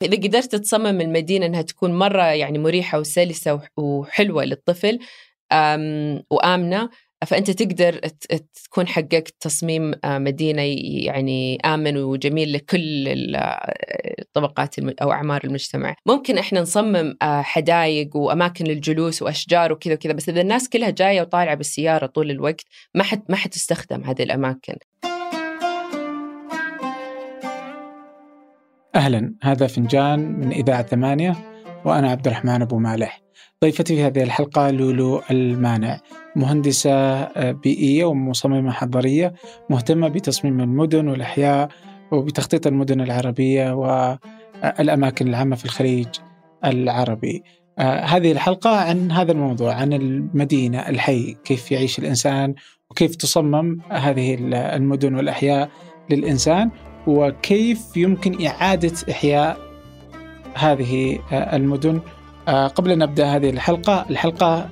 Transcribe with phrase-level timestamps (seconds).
[0.00, 4.98] فإذا قدرت تصمم المدينة أنها تكون مرة يعني مريحة وسلسة وح- وحلوة للطفل
[6.30, 6.90] وآمنة
[7.26, 7.98] فأنت تقدر
[8.64, 10.62] تكون حققت تصميم آه، مدينة
[11.06, 13.36] يعني آمن وجميل لكل ال-
[14.20, 15.94] الطبقات أو أعمار المجتمع.
[16.06, 21.20] ممكن إحنا نصمم آه، حدايق وأماكن للجلوس وأشجار وكذا وكذا بس إذا الناس كلها جاية
[21.20, 24.74] وطالعة بالسيارة طول الوقت ما ما حتستخدم هذه الأماكن.
[28.98, 29.34] أهلا.
[29.42, 31.36] هذا فنجان من إذاعة ثمانية
[31.84, 33.22] وأنا عبد الرحمن أبو مالح.
[33.64, 36.00] ضيفتي في هذه الحلقة لولو المانع
[36.36, 39.34] مهندسة آه، بيئية ومصممة حضرية
[39.70, 41.68] مهتمة بتصميم المدن والأحياء
[42.12, 46.08] وبتخطيط المدن العربية والأماكن العامة في الخليج
[46.64, 47.42] العربي.
[47.78, 52.54] آه، هذه الحلقة عن هذا الموضوع عن المدينة الحي كيف يعيش الإنسان
[52.90, 55.70] وكيف تصمم هذه المدن والأحياء
[56.10, 56.70] للإنسان.
[57.08, 59.58] وكيف يمكن إعادة إحياء
[60.54, 62.00] هذه آه، المدن.
[62.48, 64.68] آه، قبل أن نبدأ هذه الحلقة الحلقة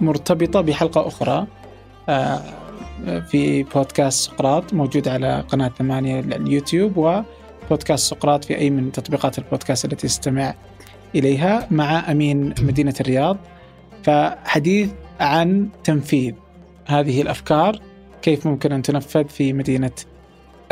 [0.00, 1.46] مرتبطة بحلقة أخرى
[2.08, 2.40] آه،
[3.30, 9.84] في بودكاست سقراط موجود على قناة ثمانية اليوتيوب وبودكاست سقراط في أي من تطبيقات البودكاست
[9.84, 10.54] التي تستمع
[11.14, 13.36] إليها مع أمين مدينة الرياض.
[14.02, 14.90] فحديث
[15.20, 16.34] عن تنفيذ
[16.86, 17.80] هذه الأفكار
[18.22, 19.92] كيف ممكن أن تنفذ في مدينة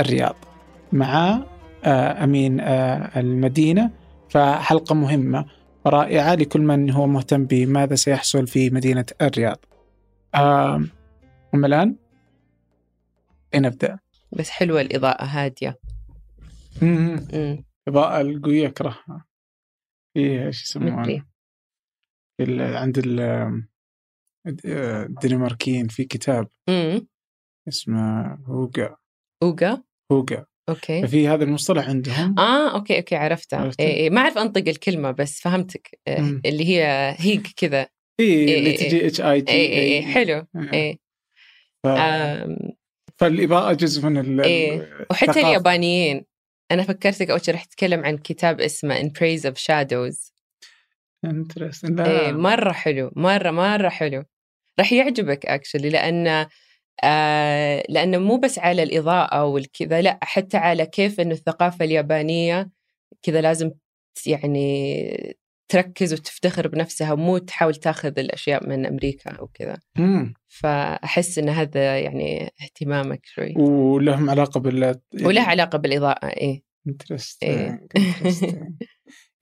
[0.01, 0.54] الرياض.
[0.95, 1.45] مع
[1.85, 3.91] آه، أمين آه، المدينة
[4.31, 5.47] فحلقة مهمة
[5.87, 9.65] رائعة لكل من هو مهتم بماذا سيحصل في مدينة الرياض.
[10.35, 11.97] أم الآن؟
[13.55, 13.99] أين نبدأ؟
[14.33, 15.79] بس حلوة الإضاءة هادية.
[16.83, 17.27] مم.
[17.35, 19.25] أمم، الإضاءة القوية أكرهها
[20.15, 21.27] في إيش يسمونها؟
[22.81, 23.63] عند ال- آه،
[25.05, 26.49] الدنماركيين في كتاب
[27.69, 28.97] اسمه هوجا.
[29.43, 30.47] أوغا هوجا.
[30.69, 31.03] أوكي.
[31.03, 32.39] ففي هذا المصطلح عندهم.
[32.39, 35.99] آه أوكي أوكي عرفتها عرفتها؟ إيه إيه ما أعرف أنطق الكلمة بس فهمتك.
[36.09, 36.41] إيه.
[36.47, 37.89] اللي هي هيج كذا.
[38.21, 40.47] اي إيه، اللي إيه، تجي اتش اي اي اي إيه حلو.
[40.73, 40.99] إيه.
[41.85, 41.89] ف...
[43.19, 44.41] فالإضاءة جزء من ال...
[44.41, 45.07] إيه.
[45.11, 45.41] وحتى.
[45.41, 46.25] اليابانيين.
[46.71, 50.33] أنا فكرتك أول شيء رح تتكلم عن كتاب اسمه In Praise of Shadows.
[51.23, 52.27] لا.
[52.27, 54.25] إيه مرة حلو مرة مرة حلو.
[54.81, 56.47] رح يعجبك اكشلي لأن
[57.05, 62.71] آه لأنه مو بس على الإضاءة والكذا لأ حتى على كيف إنه الثقافة اليابانية
[63.23, 63.71] كذا لازم
[64.27, 65.37] يعني
[65.69, 69.77] تركز وتفتخر بنفسها ومو تحاول تاخذ الأشياء من أمريكا أو كذا.
[70.49, 73.55] فأحس إن هذا يعني اهتمامك شوي.
[73.57, 76.63] ولهم علاقة بال وله علاقة بالإضاءة إيه.
[76.89, 77.81] interesting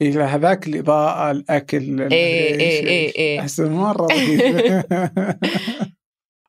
[0.02, 3.41] إلى هذاك الإضاءة الأكل إيه، إيه، إيه.
[3.41, 4.08] احس مرة.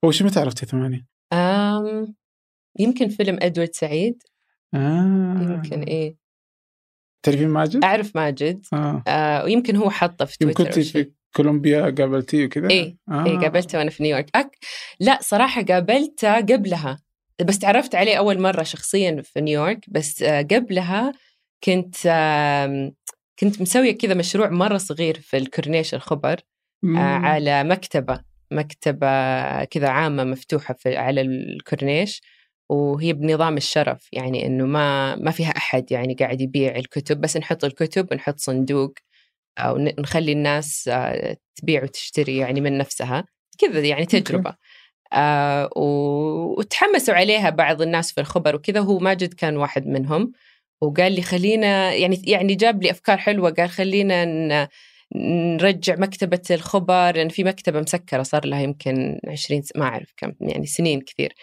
[0.04, 2.16] رهيب وش متى عرفتي ثمانية؟ أم
[2.80, 4.24] يمكن فيلم إدوارد سعيد
[4.74, 5.38] آه.
[5.42, 6.16] يمكن إيه
[7.24, 9.04] تعرفين ماجد؟ أعرف ماجد آه.
[9.08, 10.80] آه ويمكن هو حطه في تويتر كنت.
[10.80, 13.26] في كولومبيا قابلتيه وكذا؟ إيه، آه.
[13.26, 14.58] إيه قابلته وأنا في نيويورك أك...
[15.00, 17.00] لا صراحة قابلته قبلها
[17.46, 21.14] بس تعرفت عليه أول مرة شخصيا في نيويورك بس آه، قبلها
[21.64, 21.96] كنت
[23.40, 26.40] كنت مسوية كذا مشروع مرة صغير في الكورنيش الخبر
[26.84, 26.98] مم.
[26.98, 29.08] آه، على مكتبة مكتبة
[29.64, 32.22] كذا عامة مفتوحة في على الكورنيش
[32.70, 37.66] وهي بنظام الشرف يعني إنه ما ما فيها أحد يعني قاعد يبيع الكتب بس نحط
[37.66, 38.94] الكتب ونحط صندوق
[39.58, 43.26] أو نخلي الناس آه، تبيع وتشتري يعني من نفسها
[43.60, 44.56] كذا يعني تجربة.
[45.14, 50.32] آه و- وتحمسوا عليها بعض الناس في الخبر وكذا هو ماجد كان واحد منهم
[50.82, 54.68] وقال لي خلينا يعني يعني جاب لي أفكار حلوة قال خلينا ن-
[55.16, 60.34] نرجع مكتبة الخبر لأن في مكتبة مسكرة صار لها يمكن 20 س- ما أعرف كم
[60.42, 61.34] يعني سنين كثير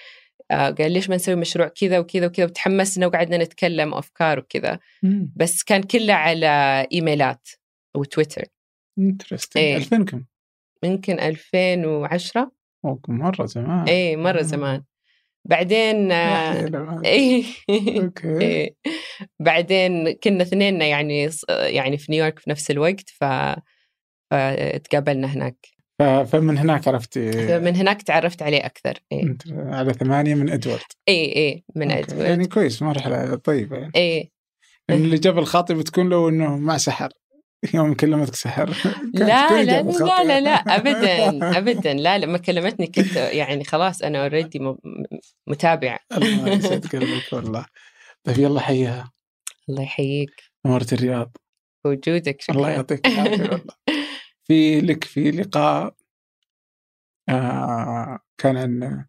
[0.50, 4.78] آه قال ليش ما نسوي مشروع كذا وكذا وكذا وتحمسنا وقعدنا نتكلم أفكار وكذا.
[5.36, 7.48] بس كان كله على إيميلات
[7.96, 8.44] وتويتر
[8.98, 9.76] interesting إيه.
[9.76, 10.24] 2000 كم؟
[10.84, 12.52] يمكن 2010
[12.84, 14.42] okay، مرة زمان إيه مرة آه.
[14.42, 14.82] زمان
[15.44, 17.02] بعدين آه،.
[17.04, 17.44] إيه
[18.02, 18.40] okay.
[18.40, 18.74] إيه.
[19.40, 23.24] بعدين كنا اثنيننا يعني يعني في نيويورك في نفس الوقت ف
[24.30, 25.56] فتقابلنا هناك.
[26.26, 30.80] فمن هناك عرفتي من هناك تعرفت عليه أكثر أنت على ثمانية من إدوارد.
[31.08, 32.04] إيه, إيه من okay.
[32.04, 32.28] إدوارد.
[32.28, 33.92] يعني كويس مرحلة طيبة يعني.
[34.88, 37.12] يعني اللي جاب الخاطر بتكون لو إنه مع سحر.
[37.74, 38.70] يوم كلمتك سحر.
[39.14, 40.22] لا لا لا.
[40.24, 41.94] لا لا ابدا ابدا.
[41.94, 44.74] لا لما كلمتني كنت يعني خلاص أنا اوريدي
[45.46, 47.66] متابعه الله يسعد قلبك والله.
[48.24, 49.12] طيب يلا حيها
[49.68, 50.30] الله يحييك.
[50.66, 51.36] نورت الرياض.
[51.84, 52.56] وجودك شكرا.
[52.56, 53.74] الله يعطيك العافية والله.
[54.44, 55.94] في لك في لقاء
[57.28, 59.04] آه كان عن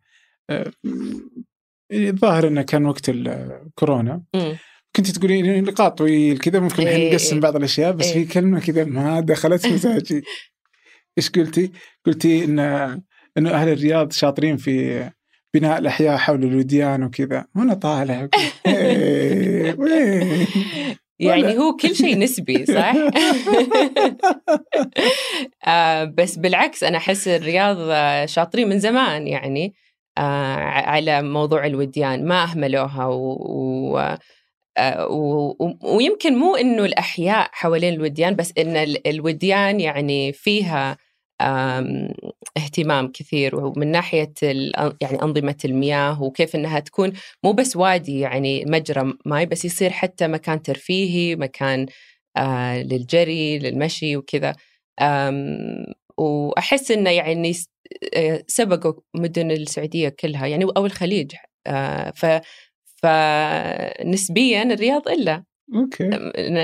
[0.49, 0.71] آه
[1.93, 4.57] الظاهر إنه كان وقت الكورونا مم.
[4.95, 7.41] كنت تقولين نقاط طويل كذا ممكن الحين إيه، نقسم إيه.
[7.41, 8.13] بعض الأشياء بس إيه.
[8.13, 10.21] في كلمة كذا ما دخلت مزاجي
[11.17, 11.71] إيش قلتي؟
[12.05, 12.59] قلتي إن
[13.37, 15.09] إنه أهل الرياض شاطرين في
[15.53, 18.27] بناء الأحياء حول الوديان وكذا وأنا طالع
[18.67, 20.47] إيه، وين؟
[21.19, 22.93] يعني هو كل شيء نسبي صح؟
[25.67, 27.77] آه بس بالعكس أنا أحس الرياض
[28.25, 29.73] شاطرين من زمان يعني
[30.17, 34.17] آه على موضوع الوديان ما أهملوها و- و-
[35.83, 40.97] ويمكن مو إنه الأحياء حوالين الوديان بس إن ال- الوديان يعني فيها
[42.57, 44.33] اهتمام كثير ومن ناحية
[45.01, 47.13] يعني أنظمة المياه وكيف إنها تكون
[47.43, 51.85] مو بس وادي يعني مجرى ماي بس يصير حتى مكان ترفيهي مكان
[52.37, 54.55] آه للجري للمشي وكذا.
[56.17, 57.53] وأحس إنه يعني
[58.15, 61.33] آه، سبقوا مدن السعودية كلها يعني أو الخليج
[61.67, 62.25] آه، ف
[63.03, 65.43] فنسبيا الرياض إلا.
[65.75, 66.09] أوكي.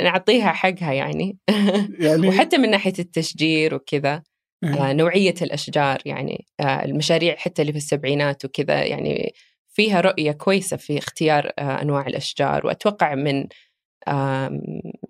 [0.03, 1.37] نعطيها حقها يعني.
[1.99, 4.23] يعني وحتى من ناحية التشجير وكذا
[4.63, 4.89] إيه.
[4.89, 9.33] آه، نوعية الأشجار يعني آه، المشاريع حتى اللي في السبعينات وكذا يعني
[9.67, 12.65] فيها رؤية كويسة في اختيار آه، أنواع الأشجار.
[12.67, 13.47] وأتوقع من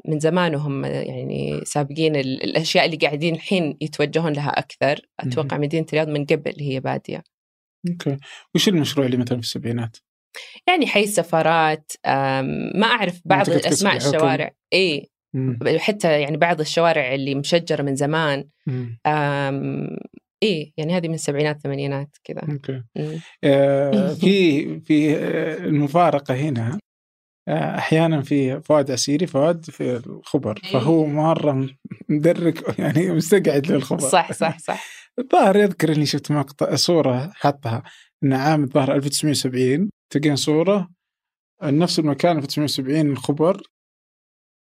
[0.08, 5.02] من زمان وهم يعني سابقين ال- الأشياء اللي قاعدين الحين يتوجهون لها أكثر.
[5.20, 7.24] أتوقع مدينة الرياض من قبل هي بادية.
[7.90, 8.18] Okay.
[8.56, 9.98] وش المشروع اللي مثلا في السبعينات؟
[10.68, 11.92] يعني حي السفارات
[12.76, 13.88] ما أعرف بعض الحكم.
[13.88, 15.10] الشوارع اي.
[15.78, 18.50] حتى يعني بعض الشوارع اللي مشجرة من زمان
[20.44, 22.84] إيه يعني هذه من السبعينات الثمانينات كذا okay.
[23.44, 26.80] آه، في في آه، المفارقة هنا
[27.48, 30.72] آه، أحيانا في فؤاد عسيري فؤاد في الخبر إيه.
[30.72, 31.70] فهو مرة
[32.10, 34.86] مدرك يعني مستقعد للخبر صح صح صح
[35.20, 37.84] الظاهر يذكر إني شفت مقطع صورة حطها
[38.24, 40.90] ان عام الظاهر 1970 تلقين صورة
[41.64, 43.62] نفس المكان 1970 الخبر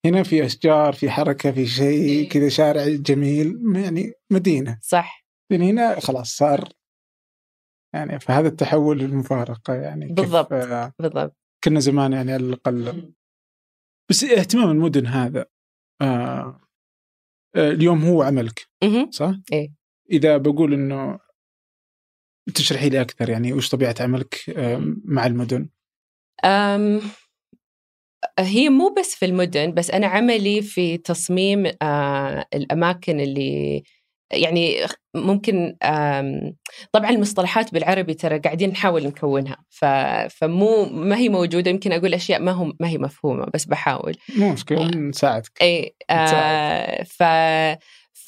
[0.07, 2.29] هنا في أشجار في حركة في شيء إيه.
[2.29, 6.73] كذا شارع جميل يعني مدينة صح من هنا خلاص صار
[7.95, 10.53] يعني فهذا التحول للمفارقه يعني بالضبط.
[10.53, 13.13] آه، بالضبط كنا زمان يعني على الأقل
[14.11, 15.47] بس اهتمام المدن هذا
[16.01, 16.61] آه
[17.57, 18.69] آه، اليوم هو عملك.
[19.11, 19.75] صح؟ إيه.
[20.11, 21.19] إذا بقول إنه
[22.59, 25.69] تشرحي لي أكثر يعني وش طبيعة عملك آه، مع المدن؟
[26.45, 27.01] أم
[28.39, 33.83] هي مو بس في المدن بس أنا عملي في تصميم آه الأماكن اللي
[34.33, 35.77] يعني ممكن
[36.93, 39.57] طبعا المصطلحات بالعربي ترى قاعدين نحاول نكونها.
[40.29, 44.53] فمو ما هي موجودة يمكن أقول أشياء ما هم ما هي مفهومة بس بحاول مو
[44.53, 47.03] مشكلة نساعدك اي آه.
[47.03, 47.23] ف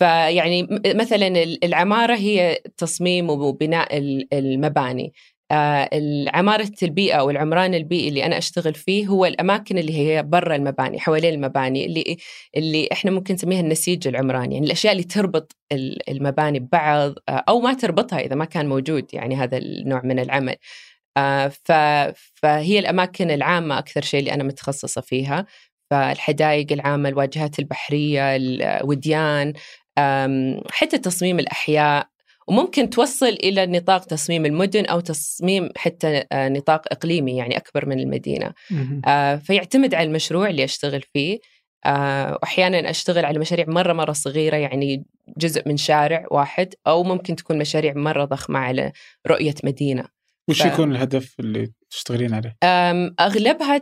[0.01, 5.13] فيعني مثلا ال- العمارة هي تصميم وبناء ال- المباني.
[5.53, 10.57] آه العمارة البيئة أو العمران البيئي اللي أنا أشتغل فيه هو الأماكن اللي هي برا
[10.57, 12.17] المباني حوالين المباني اللي
[12.57, 17.61] اللي إحنا ممكن نسميها النسيج العمراني يعني الأشياء اللي تربط ال- المباني ببعض آه أو
[17.61, 20.57] ما تربطها إذا ما كان موجود يعني هذا النوع من العمل.
[21.17, 21.53] آه
[22.43, 25.47] فهي الأماكن العامة أكثر شيء اللي أنا متخصصة فيها.
[25.91, 29.53] فالحدائق العامة الواجهات البحرية الوديان
[30.71, 32.09] حتى تصميم الأحياء
[32.49, 38.01] وممكن توصل إلى نطاق تصميم المدن أو تصميم حتى آه، نطاق إقليمي يعني أكبر من
[38.01, 38.53] المدينة.
[39.07, 41.39] آه، فيعتمد على المشروع اللي أشتغل فيه
[41.87, 45.05] آه، وأحيانا أشتغل على مشاريع مرة مرة صغيرة يعني
[45.39, 48.93] جزء من شارع واحد أو ممكن تكون مشاريع مرة ضخمة على
[49.27, 50.05] رؤية مدينة
[50.49, 52.57] وش ف- يكون الهدف اللي تشتغلين عليه؟
[53.21, 53.81] أغلبها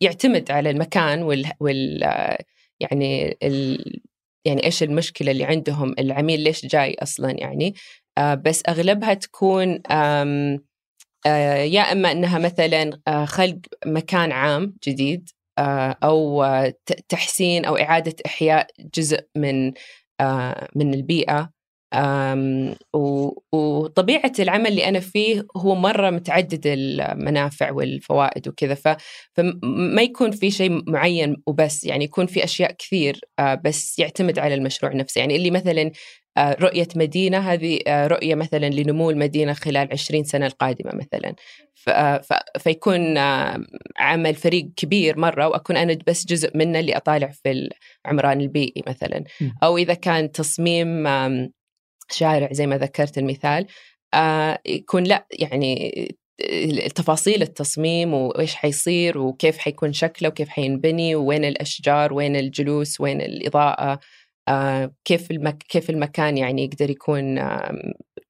[0.00, 2.00] يعتمد على المكان وال, وال
[2.80, 4.00] يعني ال
[4.44, 7.74] يعني إيش المشكلة اللي عندهم؟ العميل ليش جاي أصلا يعني؟
[8.18, 9.82] آه، بس أغلبها تكون
[11.26, 15.28] آه، يا إما إنها مثلا آه، خلق مكان عام جديد
[16.04, 16.44] أو
[17.08, 19.72] تحسين أو إعادة إحياء جزء من
[20.76, 21.50] من البيئة.
[21.94, 28.74] آم، و- وطبيعة العمل اللي أنا فيه هو مرة متعدد المنافع والفوائد وكذا
[29.34, 34.54] فما يكون في شيء معين وبس يعني يكون في أشياء كثير آه، بس يعتمد على
[34.54, 35.18] المشروع نفسه.
[35.18, 35.90] يعني اللي مثلا
[36.36, 41.34] آه، رؤية مدينة هذه آه، رؤية مثلا لنمو المدينة خلال 20 سنة القادمة مثلا.
[42.58, 43.18] فيكون
[43.98, 47.68] عمل فريق كبير مرة وأكون أنا بس جزء منه اللي أطالع في
[48.06, 49.24] العمران البيئي مثلا.
[49.40, 49.48] م.
[49.62, 51.06] أو إذا كان تصميم
[52.12, 53.66] شارع زي ما ذكرت المثال
[54.14, 55.92] آه، يكون لا يعني
[56.94, 64.00] تفاصيل التصميم وإيش حيصير وكيف حيكون شكله وكيف حينبني وين الأشجار وين الجلوس وين الإضاءة
[64.48, 67.38] آه، كيف المك كيف المكان يعني يقدر يكون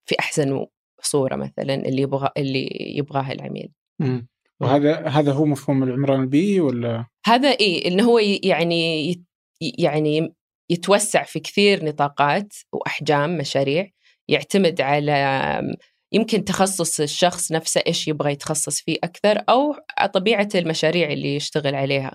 [0.07, 0.67] في أحسن
[1.03, 3.73] صورة مثلا اللي يبغى اللي يبغاها العميل.
[4.01, 4.29] مم.
[4.61, 9.15] وهذا هذا هو مفهوم العمران البيئي ولا؟ هذا إيه إنه هو يعني
[9.61, 10.35] يعني
[10.71, 13.91] يتوسع في كثير نطاقات وأحجام مشاريع
[14.29, 15.77] يعتمد على
[16.13, 19.75] يمكن تخصص الشخص نفسه إيش يبغى يتخصص فيه أكثر أو
[20.15, 22.13] طبيعة المشاريع اللي يشتغل عليها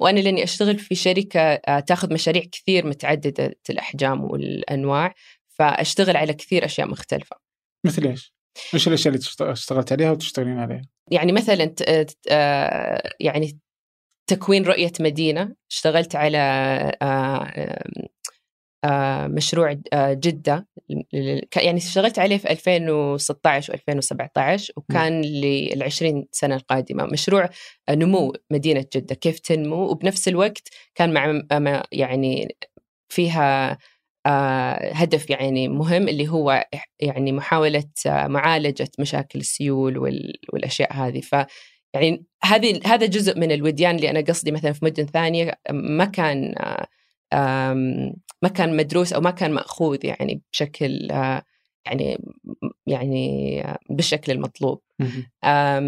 [0.00, 5.14] وأنا لأني أشتغل في شركة آه، تأخذ مشاريع كثير متعددة الأحجام والأنواع
[5.48, 7.36] فأشتغل على كثير أشياء مختلفة
[7.86, 8.32] مثل إيش؟
[8.74, 11.74] إيش الأشياء اللي اشتغلت عليها وتشتغلين عليها؟ يعني مثلا
[12.30, 13.58] آه، يعني
[14.26, 15.54] تكوين رؤية مدينة.
[15.70, 16.38] اشتغلت على
[17.02, 17.82] آه،
[18.84, 20.68] آه، مشروع جدة
[21.56, 27.48] يعني اشتغلت عليه في 2016 و2017 وكان للعشرين سنة القادمة مشروع
[27.90, 29.14] نمو مدينة جدة.
[29.14, 32.56] كيف تنمو؟ وبنفس الوقت كان مع يعني
[33.08, 33.78] فيها
[34.92, 36.66] هدف يعني مهم اللي هو
[37.00, 39.98] يعني محاولة معالجة مشاكل السيول
[40.52, 41.20] والأشياء هذه.
[41.20, 41.34] ف
[41.94, 46.54] يعني هذه هذا جزء من الوديان اللي أنا قصدي مثلا في مدن ثانية ما كان
[48.42, 51.08] ما كان مدروس أو ما كان مأخوذ يعني بشكل
[51.86, 52.18] يعني
[52.86, 54.82] يعني بالشكل المطلوب.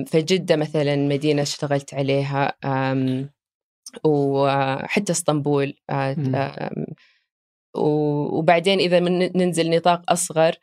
[0.07, 2.59] فجده مثلا مدينة اشتغلت عليها
[4.05, 5.75] وحتى اسطنبول
[7.76, 9.00] وبعدين إذا
[9.37, 10.55] ننزل نطاق أصغر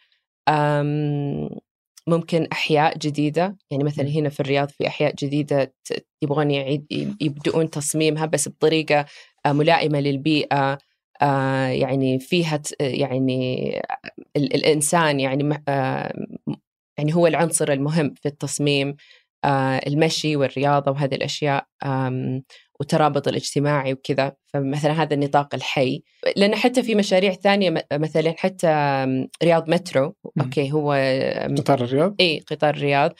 [2.08, 5.74] ممكن أحياء جديدة يعني مثلا هنا في الرياض في أحياء جديدة
[6.22, 6.86] يبغون يعيد
[7.22, 9.06] يبدؤون تصميمها بس بطريقة
[9.46, 10.78] آه، ملائمة للبيئة
[11.22, 13.82] آه، يعني فيها يعني
[14.36, 16.26] الإنسان يعني آه،
[16.98, 18.96] يعني هو العنصر المهم في التصميم
[19.88, 21.68] المشي والرياضة وهذه الأشياء
[22.79, 26.03] والترابط الاجتماعي وكذا فمثلا هذا النطاق الحي.
[26.36, 28.67] لأن حتى في مشاريع ثانية مثلا حتى
[29.44, 30.91] رياض مترو أوكي هو
[31.58, 33.13] قطار الرياض؟ إي قطار الرياض.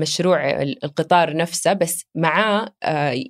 [0.00, 2.72] مشروع القطار نفسه بس معاه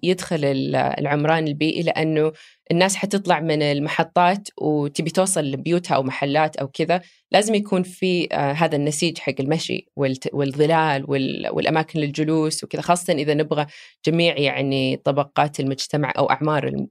[0.02, 2.32] يدخل العمران البيئي لأنه
[2.70, 7.00] الناس حتطلع من المحطات وتبي توصل لبيوتها أو محلات أو كذا
[7.32, 9.86] لازم يكون في هذا النسيج حق المشي
[10.32, 11.04] والظلال
[11.52, 13.66] والأماكن للجلوس وكذا خاصة إذا نبغى
[14.06, 16.86] جميع يعني طبقات المجتمع أو أعمار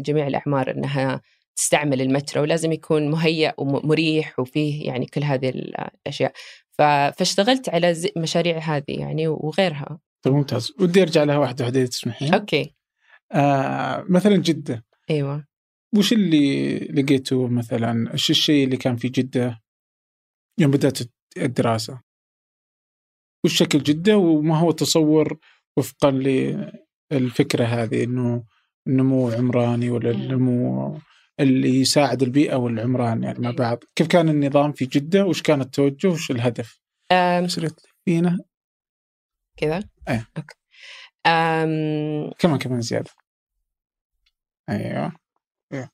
[0.00, 1.20] جميع الأعمار أنها
[1.60, 6.32] تستعمل المترو لازم يكون مهيأ ومريح وفيه يعني كل هذه الأشياء.
[6.78, 9.98] فاشتغلت على مشاريع هذه يعني وغيرها.
[10.22, 10.72] طيب ممتاز.
[10.80, 12.34] ودي أرجع لها واحدة واحدة تسمحين.
[12.34, 12.74] أوكي.
[13.32, 14.84] آه مثلا جدة.
[15.10, 15.46] أيوه.
[15.96, 19.60] وش اللي لقيته مثلا؟ إيش الشيء اللي كان في جدة
[20.58, 20.98] يوم بدأت
[21.36, 22.00] الدراسة؟
[23.44, 25.38] وش شكل جدة وما هو تصور
[25.76, 26.10] وفقا
[27.12, 28.44] للفكرة هذه إنه
[28.86, 30.98] النمو عمراني ولا النمو
[31.40, 33.78] اللي يساعد البيئة والعمران يعني مع بعض.
[33.96, 36.80] كيف كان النظام في جدة؟ وش كان التوجه؟ وش الهدف.
[38.04, 38.38] فينا؟
[39.56, 40.28] كذا؟ إيه.
[40.36, 40.54] أوكي.
[41.26, 42.30] أم...
[42.38, 43.10] كمان كمان زيادة.
[44.68, 45.12] أيوه.
[45.72, 45.90] إيه.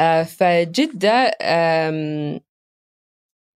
[0.00, 2.40] أه فجدة أم...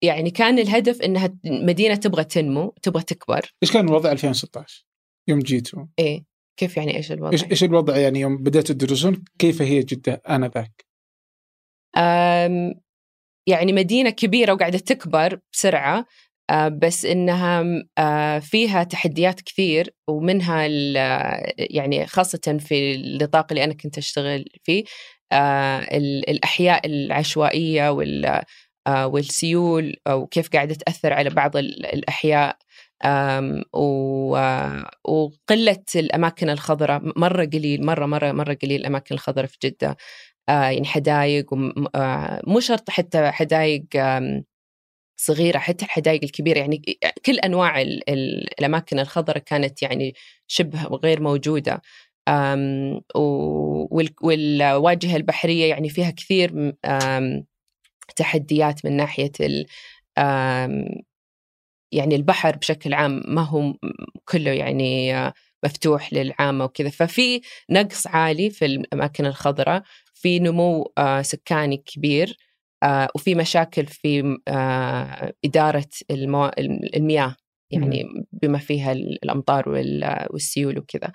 [0.02, 3.54] يعني كان الهدف إنها مدينة تبغى تنمو تبغى تكبر.
[3.64, 4.86] إيش كان الوضع 2016
[5.28, 6.26] يوم جيتوا؟ إيه.
[6.60, 10.89] كيف يعني إيش الوضع؟ إيش إيش الوضع يعني يوم بدأتوا تدرسون؟ كيف هي جدة آنذاك؟
[13.48, 16.06] يعني مدينة كبيرة وقاعدة تكبر بسرعة
[16.50, 17.64] آه، بس إنها
[17.98, 20.68] آه، فيها تحديات كثير ومنها
[21.58, 24.84] يعني خاصة في النطاق اللي أنا كنت أشتغل فيه
[25.32, 25.80] آه،
[26.30, 27.90] الأحياء العشوائية
[29.06, 32.58] والسيول وكيف قاعدة تأثر على بعض الأحياء
[35.08, 39.88] وقلة الأماكن الخضراء مرة قليل مرة مرة مرة قليل الأماكن الخضراء في جدة.
[39.90, 39.96] آه،
[40.50, 41.54] يعني حدايق
[41.96, 43.86] آه، مو شرط حتى حدايق
[45.18, 46.82] صغيرة حتى الحدائق الكبيرة يعني
[47.26, 50.14] كل أنواع الأماكن الخضراء كانت يعني
[50.48, 51.82] شبه غير موجودة.
[54.22, 56.74] والواجهة البحرية يعني فيها كثير
[58.16, 59.32] تحديات من ناحية
[61.92, 63.74] يعني البحر بشكل عام ما هو
[64.26, 66.90] كله يعني آه، مفتوح للعامة وكذا.
[66.90, 69.84] ففي نقص عالي في الأماكن الخضراء
[70.22, 72.38] في نمو آه، سكاني كبير
[72.84, 75.90] آه، وفي مشاكل في آه، إدارة
[76.96, 77.36] المياه
[77.72, 79.70] يعني بما فيها الأمطار
[80.30, 81.12] والسيول وكذا.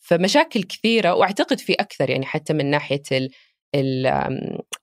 [0.00, 3.02] فمشاكل كثيرة وأعتقد في أكثر يعني حتى من ناحية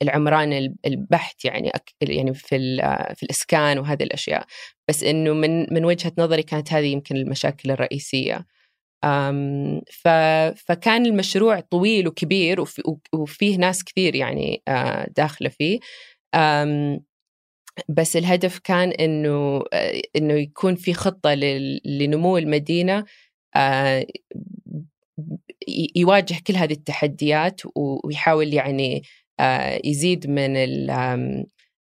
[0.02, 2.78] العمران البحت يعني يعني في
[3.16, 4.46] في الإسكان وهذه الأشياء.
[4.90, 8.46] بس إنه من من وجهة نظري كانت هذه يمكن المشاكل الرئيسية.
[10.56, 12.64] فكان المشروع طويل وكبير
[13.14, 14.64] وفيه ناس كثير يعني
[15.16, 15.80] داخلة فيه.
[17.90, 19.64] بس الهدف كان إنه
[20.16, 21.34] إنه يكون في خطة
[21.86, 23.06] لنمو المدينة
[25.96, 29.04] يواجه كل هذه التحديات ويحاول يعني
[29.86, 30.56] يزيد من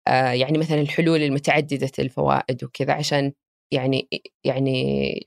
[0.06, 3.32] يعني مثلا الحلول المتعددة الفوائد وكذا عشان
[3.72, 4.08] يعني
[4.44, 5.20] يعني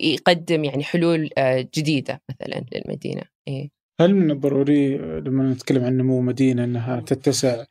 [0.00, 1.30] يقدم يعني حلول
[1.74, 3.22] جديدة مثلا للمدينة.
[3.48, 3.68] إيه.
[4.00, 7.64] هل من الضروري لما نتكلم عن نمو مدينة إنها تتسع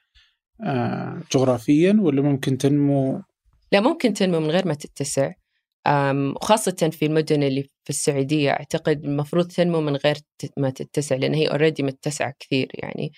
[1.33, 3.21] جغرافيا ولا ممكن تنمو؟
[3.71, 5.31] لا ممكن تنمو من غير ما تتسع.
[6.35, 10.17] وخاصة في المدن اللي في السعودية أعتقد المفروض تنمو من غير
[10.57, 13.11] ما تتسع لأن هي اوريدي متسعة كثير يعني.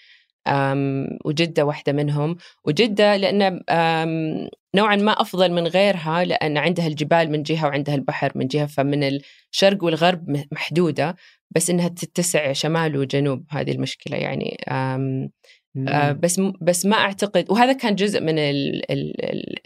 [1.26, 2.38] وجدة واحدة منهم.
[2.66, 3.62] وجدة لأن
[4.76, 9.20] نوعا ما أفضل من غيرها لأن عندها الجبال من جهة وعندها البحر من جهة فمن
[9.54, 11.16] الشرق والغرب محدودة.
[11.56, 14.58] بس إنها تتسع شمال وجنوب هذه المشكلة يعني.
[14.68, 18.36] آه بس بس ما أعتقد وهذا كان جزء من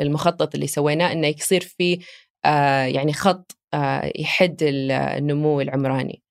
[0.01, 1.99] المخطط اللي سويناه إنه يصير في
[2.45, 6.21] آه يعني خط آه يحد النمو العمراني.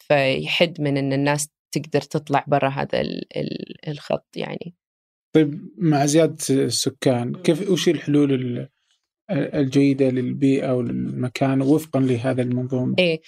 [0.00, 3.02] فيحد من إن الناس تقدر تطلع برا هذا
[3.88, 4.74] الخط يعني
[5.34, 8.68] طيب مع زيادة السكان كيف وش الحلول
[9.30, 13.20] الجيدة للبيئة وللمكان وفقا لهذا المنظومة؟ إيه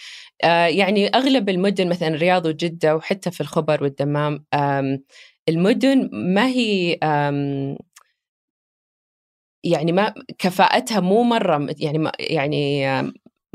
[0.44, 4.44] آه يعني أغلب المدن مثلا الرياض وجدة وحتى في الخبر والدمام
[5.48, 6.98] المدن ما هي
[9.64, 12.86] يعني ما كفاءتها مو مرة يعني ما يعني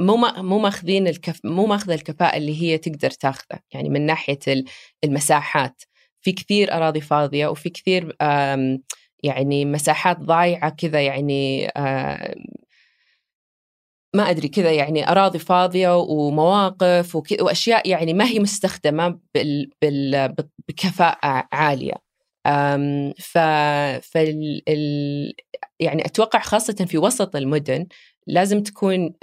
[0.01, 3.60] مو مو ماخذين الكف مو ماخذة الكفاءة اللي هي تقدر تاخذه.
[3.74, 4.39] يعني من ناحية
[5.03, 5.81] المساحات.
[6.22, 8.15] في كثير أراضي فاضية وفي كثير
[9.24, 11.72] يعني مساحات ضايعة كذا يعني
[14.15, 19.20] ما أدري كذا يعني أراضي فاضية ومواقف وأشياء يعني ما هي مستخدمة
[20.70, 21.93] بكفاءة عالية.
[23.20, 23.38] ف
[24.13, 24.62] فال
[25.79, 27.88] يعني أتوقع خاصة في وسط المدن
[28.27, 29.13] لازم تكون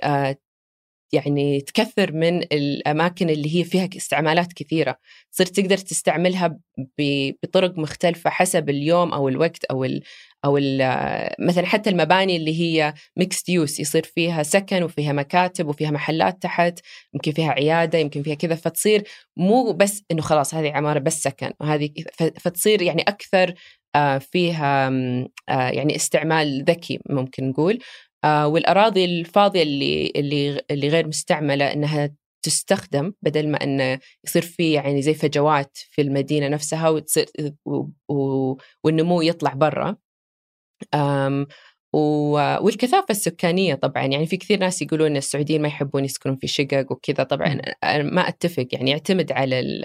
[1.13, 4.97] يعني تكثر من الأماكن اللي هي فيها استعمالات كثيرة.
[5.33, 6.59] تصير تقدر تستعملها
[6.99, 10.03] بطرق مختلفة حسب اليوم أو الوقت أو ال
[10.45, 10.79] أو ال
[11.39, 16.81] مثلا حتى المباني اللي هي ميكست يوس يصير فيها سكن وفيها مكاتب وفيها محلات تحت
[17.15, 19.05] يمكن فيها عيادة يمكن فيها كذا فتصير
[19.37, 21.91] مو بس إنه خلاص هذه عمارة بس سكن وهذه
[22.41, 23.55] فتصير يعني أكثر
[23.95, 24.89] آه، فيها
[25.49, 27.79] آه، يعني استعمال ذكي ممكن نقول.
[28.25, 32.11] والأراضي الفاضية اللي اللي اللي غير مستعملة إنها
[32.43, 37.27] تستخدم بدل ما انه يصير في يعني زي فجوات في المدينة نفسها وتصير
[38.85, 39.97] والنمو يطلع برا.
[42.63, 47.25] والكثافة السكانية طبعا يعني في كثير ناس يقولون السعوديين ما يحبون يسكنون في شقق وكذا.
[47.25, 49.85] طبعا أنا ما أتفق يعني يعتمد على ال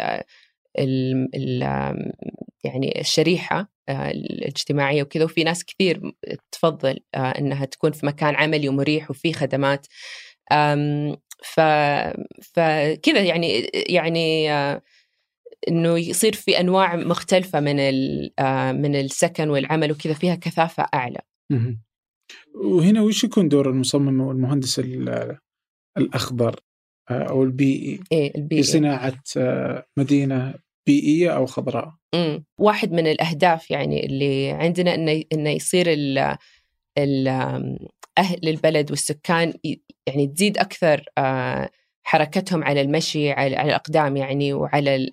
[0.80, 1.64] ال ال
[2.64, 3.60] يعني الشريحة.
[3.60, 6.02] آه، الاجتماعية وكذا وفي ناس كثير
[6.52, 9.88] تفضل آه، أنها تكون في مكان عملي ومريح وفي خدمات.
[11.44, 11.60] ف
[12.54, 14.82] فكذا يعني يعني آه،
[15.68, 17.76] إنه يصير في أنواع مختلفة من
[18.82, 21.20] من السكن والعمل وكذا فيها كثافة أعلى.
[22.56, 24.82] وهنا وش يكون دور المصمم والمهندس
[25.98, 26.60] الأخضر
[27.12, 28.64] أو البيئي؟ إيه البيئي.
[28.64, 29.24] في صناعه
[29.98, 30.54] مدينة
[30.86, 31.94] بيئية أو خضراء.
[32.14, 32.46] إمم.
[32.58, 36.38] واحد من الأهداف يعني اللي عندنا إنه إنه يصير ال
[36.98, 37.28] ال
[38.18, 39.54] أهل البلد والسكان
[40.08, 41.70] يعني تزيد أكثر آه،
[42.04, 45.10] حركتهم على المشي على الأقدام يعني وعلى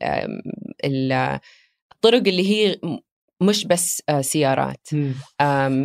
[0.85, 2.77] الطرق اللي هي
[3.43, 4.89] مش بس آه، سيارات.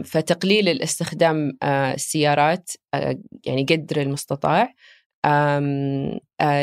[0.05, 2.71] فتقليل الاستخدام آه، السيارات
[3.45, 4.73] يعني قدر المستطاع.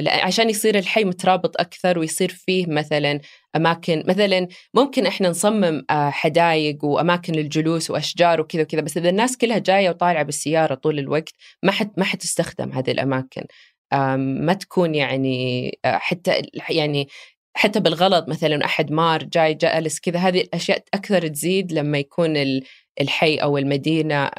[0.07, 3.21] عشان يصير الحي مترابط أكثر ويصير فيه مثلا
[3.57, 9.37] أماكن مثلا ممكن إحنا نصمم آه حدايق وأماكن للجلوس وأشجار وكذا وكذا بس إذا الناس
[9.37, 11.33] كلها جاية وطالعة بالسيارة طول الوقت
[11.63, 13.45] ما حد ما حتستخدم هذه الأماكن.
[14.17, 17.09] ما تكون يعني آه، حتى يعني
[17.55, 22.61] حتى بالغلط مثلا أحد مار جاي جالس كذا هذه الأشياء أكثر تزيد لما يكون
[23.01, 24.31] الحي أو المدينة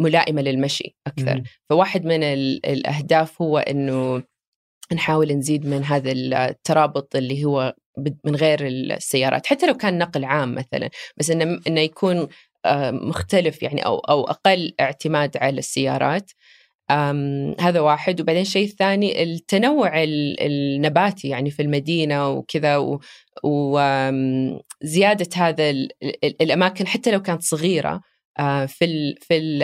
[0.00, 1.34] ملائمة للمشي أكثر.
[1.34, 1.42] مم.
[1.70, 4.22] فواحد من الأهداف هو إنه
[4.92, 7.74] نحاول نزيد من هذا الترابط اللي هو
[8.24, 9.46] من غير السيارات.
[9.46, 12.28] حتى لو كان نقل عام مثلا بس إنه إنه يكون
[12.64, 16.30] آه، مختلف يعني أو أو أقل اعتماد على السيارات.
[17.60, 18.20] هذا واحد.
[18.20, 19.92] وبعدين الشيء الثاني التنوع
[20.40, 22.98] النباتي يعني في المدينة وكذا
[23.44, 25.70] وزياده هذا
[26.40, 28.00] الأماكن حتى لو كانت صغيرة
[28.66, 29.58] في في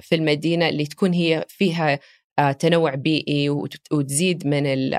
[0.00, 1.98] في المدينة اللي تكون هي فيها
[2.38, 3.48] آه، تنوع بيئي
[3.92, 4.94] وتزيد من ال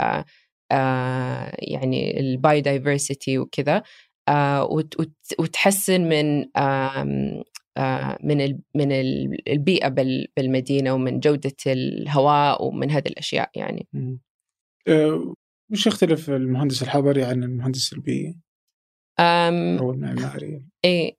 [0.71, 3.83] آه، يعني البايو دايفرسيتي وكذا
[4.29, 4.79] آه،
[5.39, 6.45] وتحسن من
[8.23, 8.91] من من
[9.47, 9.87] البيئة
[10.37, 13.87] بالمدينة ومن جودة الهواء ومن هذه الأشياء يعني.
[15.71, 18.39] وش يختلف المهندس الحضري عن المهندس البيئي؟
[19.19, 21.11] أو المعماري؟ آه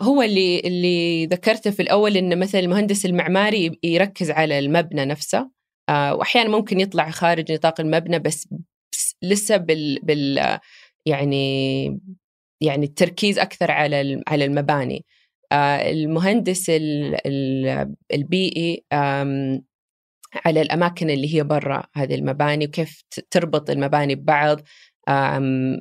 [0.00, 5.50] هو اللي اللي ذكرته في الأول إن مثلا المهندس المعماري يركز على المبنى نفسه.
[5.88, 8.48] آه واحيانا ممكن يطلع خارج نطاق المبنى بس,
[8.92, 10.58] بس لسه بال بال
[11.06, 11.86] يعني
[12.60, 15.04] يعني التركيز أكثر على على المباني.
[15.52, 16.70] آه المهندس
[18.12, 18.84] البيئي
[20.44, 24.60] على الأماكن اللي هي برا هذه المباني وكيف تربط المباني ببعض.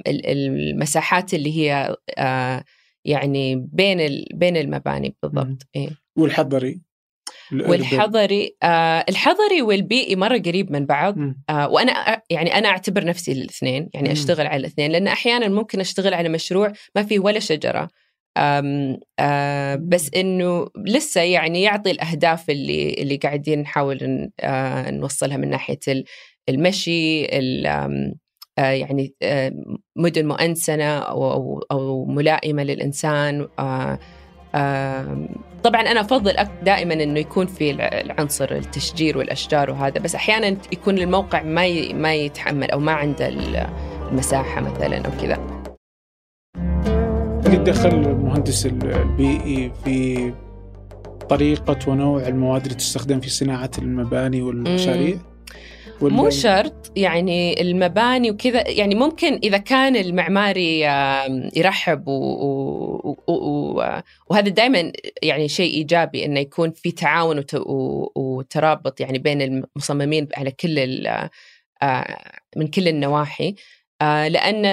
[0.08, 2.63] المساحات اللي هي آه،
[3.05, 5.67] يعني بين بين المباني بالضبط.
[5.75, 5.89] إيه.
[6.17, 6.81] والحضري؟
[7.51, 11.15] والحضري آه الحضري والبيئي مرة قريب من بعض.
[11.49, 16.13] آه وأنا يعني أنا أعتبر نفسي الاثنين يعني أشتغل على الاثنين لأن أحيانا ممكن أشتغل
[16.13, 17.89] على مشروع ما فيه ولا شجرة.
[18.37, 25.49] آم آه بس إنه لسه يعني يعطي الأهداف اللي اللي قاعدين نحاول آه نوصلها من
[25.49, 25.79] ناحية
[26.49, 28.13] المشي آه،
[28.57, 29.53] يعني آه،
[29.95, 33.99] مدن مؤنسنة أو, أو ملائمة للإنسان آه،
[35.63, 41.43] طبعا أنا أفضل دائما أنه يكون في العنصر التشجير والأشجار وهذا بس أحيانا يكون الموقع
[41.43, 43.27] ما ما يتحمل أو ما عنده
[44.11, 45.63] المساحة مثلا أو كذا
[47.45, 50.33] قد دخل المهندس البيئي في
[51.29, 55.17] طريقة ونوع المواد اللي تستخدم في صناعة المباني والمشاريع؟
[56.09, 60.79] مو شرط يعني المباني وكذا يعني ممكن إذا كان المعماري
[61.55, 63.83] يرحب و و و
[64.29, 64.91] وهذا دائما
[65.23, 67.43] يعني شيء إيجابي إنه يكون في تعاون
[68.15, 71.03] وترابط يعني بين المصممين على كل
[72.55, 73.55] من كل النواحي.
[74.01, 74.65] لأن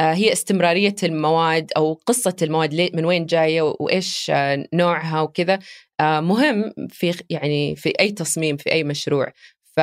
[0.00, 4.32] هي استمرارية المواد أو قصة المواد من وين جاية وإيش
[4.74, 5.58] نوعها وكذا
[6.00, 9.32] مهم في يعني في أي تصميم في أي مشروع.
[9.76, 9.80] ف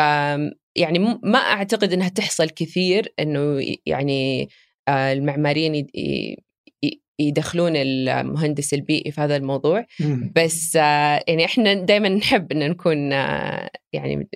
[0.75, 4.49] يعني ما أعتقد إنها تحصل كثير إنه يعني
[4.87, 5.87] آه، المعماريين
[7.19, 9.85] يدخلون المهندس البيئي في هذا الموضوع
[10.35, 14.29] بس آه، يعني إحنا دائما نحب إن نكون آه، يعني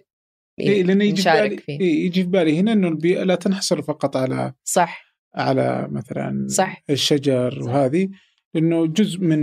[0.59, 1.79] إيه لأن يجي في بالي فيه.
[1.79, 6.83] إيه يجي في بالي هنا إنه البيئة لا تنحصر فقط على صح على مثلا صح
[6.89, 7.67] الشجر صح.
[7.67, 8.09] وهذه
[8.53, 9.39] لأنه جزء من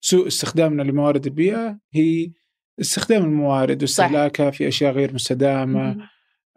[0.00, 2.30] سوء استخدامنا لموارد البيئة هي
[2.80, 6.08] استخدام الموارد واستهلاكها في أشياء غير مستدامة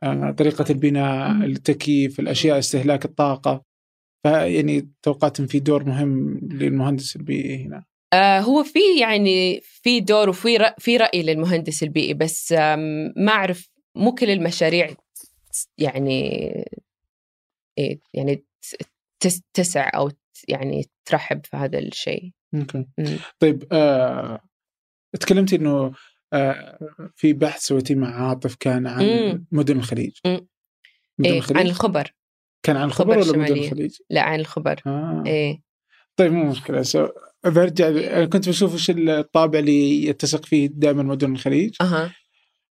[0.03, 3.63] آه، طريقة البناء التكييف الأشياء استهلاك الطاقة.
[4.23, 7.85] فيعني توقعت في دور مهم للمهندس البيئي هنا.
[8.13, 12.51] آه هو في يعني في دور وفي في رأي للمهندس البيئي بس
[13.17, 14.89] ما أعرف مو كل المشاريع
[15.77, 16.29] يعني
[17.77, 18.43] إيه يعني
[19.53, 20.11] تسع أو
[20.47, 22.31] يعني ترحب في هذا الشيء.
[22.53, 22.85] ممكن.
[23.39, 24.39] طيب آه
[25.19, 25.91] تكلمتي إنه
[26.33, 26.79] آه،
[27.15, 29.45] في بحث سويتيه مع عاطف كان عن مم.
[29.51, 30.11] مدن الخليج.
[30.25, 30.45] مدن
[31.25, 32.13] إيه الخليج؟ عن الخبر.
[32.63, 34.81] كان عن الخبر ولا مدن الخليج؟ لا عن الخبر.
[34.87, 35.23] آه.
[35.25, 35.61] إيه.
[36.15, 36.81] طيب مو مشكلة.
[36.81, 37.07] سو
[37.45, 41.75] برجع أنا كنت بشوف إيش الطابع اللي يتسق فيه دائما مدن الخليج.
[41.81, 42.15] أها.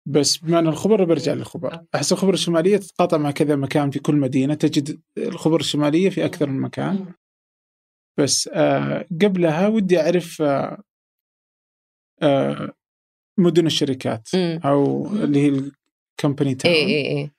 [0.06, 1.86] بس بما ان الخبر برجع للخبر.
[1.96, 4.54] أحس الخبر الشمالية تتقاطع مع كذا مكان في كل مدينة.
[4.54, 7.06] تجد الخبر الشمالية في أكثر من مكان.
[8.18, 10.84] بس آه قبلها ودي أعرف آه آه
[13.38, 14.60] مدن الشركات م.
[14.66, 15.48] أو اللي هي
[16.20, 17.32] ال company town اي اي اي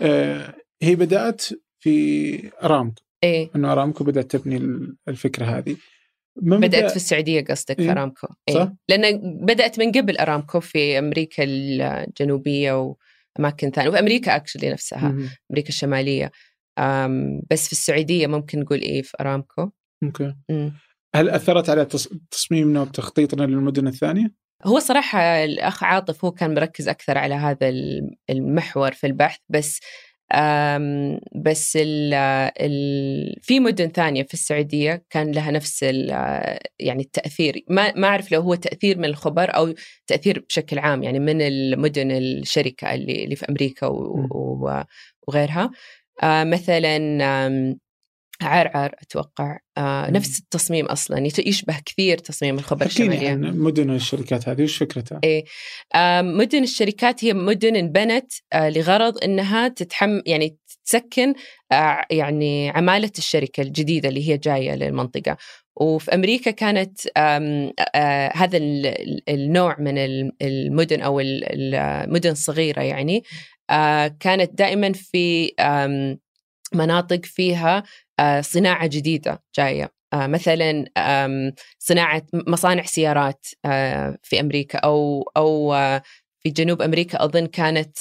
[0.00, 1.42] آه هي بدأت
[1.80, 3.02] في أرامكو.
[3.24, 4.56] اي إنه أرامكو بدأت تبني
[5.08, 5.76] الفكرة هذه.
[6.36, 8.26] بدأت في السعودية قصدك إيه؟ في أرامكو.
[8.48, 12.94] إيه؟ صح؟ لأن بدأت من قبل أرامكو في أمريكا الجنوبية
[13.38, 16.30] وأماكن ثانية وفي أمريكا actually نفسها م- أمريكا الشمالية.
[17.50, 19.70] بس في السعودية ممكن نقول إيه في أرامكو؟
[20.04, 20.34] Okay
[21.14, 21.86] هل أثرت على
[22.30, 27.72] تصميمنا وتخطيطنا للمدن الثانية؟ هو صراحة الأخ عاطف هو كان مركز أكثر على هذا
[28.30, 29.80] المحور في البحث بس
[31.44, 32.14] بس ال
[32.60, 37.64] ال في مدن ثانية في السعودية كان لها نفس يعني التأثير.
[37.68, 39.74] ما ما أعرف لو هو تأثير من الخبر أو
[40.06, 43.86] تأثير بشكل عام يعني من المدن الشركة اللي اللي في أمريكا
[45.28, 45.70] وغيرها.
[46.22, 46.98] آه، مثلا
[48.42, 49.58] عرعر أتوقع.
[49.78, 53.22] آه نفس التصميم أصلا يشبه كثير تصميم الخبر الشمالية.
[53.26, 55.44] يعني مدن الشركات هذه وش فكرتها؟ إيه.
[55.94, 61.34] آه مدن الشركات هي مدن انبنت آه لغرض إنها تتحم يعني تسكن
[61.72, 65.36] آه يعني عمالة الشركة الجديدة اللي هي جاية للمنطقة.
[65.76, 68.58] وفي أمريكا كانت آه آه هذا
[69.28, 69.98] النوع من
[70.42, 73.22] المدن أو المدن الصغيره يعني.
[73.70, 75.52] آه كانت دائما في
[76.74, 77.82] مناطق فيها
[78.20, 79.90] آه، صناعة جديدة جاية.
[80.12, 80.84] آه، مثلا
[81.78, 85.74] صناعة مصانع سيارات آه، في أمريكا أو أو
[86.40, 87.98] في جنوب أمريكا أظن كانت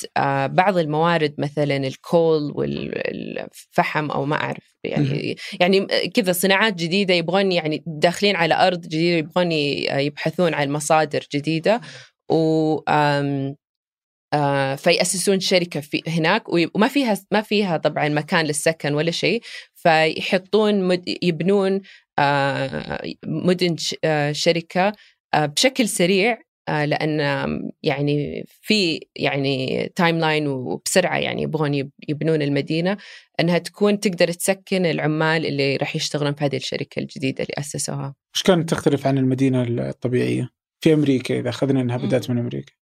[0.56, 7.84] بعض الموارد مثلا الكول والفحم أو ما أعرف يعني يعني كذا صناعات جديدة يبغون يعني
[7.88, 11.82] داخلين على أرض جديدة يبغون يبحثون عن مصادر جديدة
[12.30, 12.80] و
[14.78, 19.42] فيأسسون شركة في هناك وما فيها ما فيها طبعا مكان للسكن ولا شيء
[19.76, 21.82] فيحطون مد يبنون
[22.20, 24.94] آه، مدن آه، شركة
[25.36, 26.38] بشكل سريع
[26.70, 27.20] لأن
[27.84, 32.98] يعني في يعني timeline وبسرعة يعني يبغون يبنون المدينة
[33.40, 38.16] إنها تكون تقدر تسكن العمال اللي راح يشتغلون في هذه الشركة الجديدة اللي أسسوها.
[38.36, 40.50] إيش كانت تختلف عن المدينة الطبيعية
[40.84, 42.74] في أمريكا إذا أخذنا إنها بدأت من أمريكا؟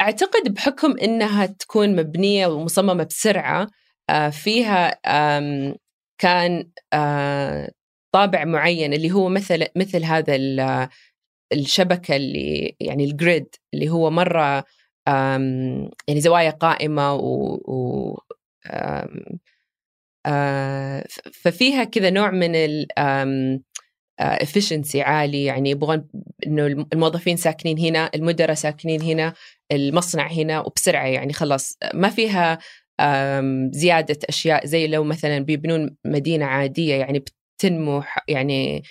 [0.00, 3.66] أعتقد بحكم إنها تكون مبنية ومصممة بسرعة
[4.30, 5.00] فيها
[6.18, 6.70] كان
[8.12, 10.36] طابع معين اللي هو مثل مثل هذا
[11.52, 14.64] الشبكة اللي يعني الجريد اللي هو مرة
[16.08, 18.18] يعني زوايا قائمة و,
[21.32, 22.54] ففيها كذا نوع من
[24.20, 26.08] افشنسي عالي يعني يبغون
[26.46, 29.34] إنه الموظفين ساكنين هنا المدراء ساكنين هنا
[29.72, 31.78] المصنع هنا وبسرعة يعني خلاص.
[31.94, 32.58] ما فيها
[33.70, 37.24] زيادة أشياء زي لو مثلا بيبنون مدينة عادية يعني
[37.58, 38.82] بتنمو يعني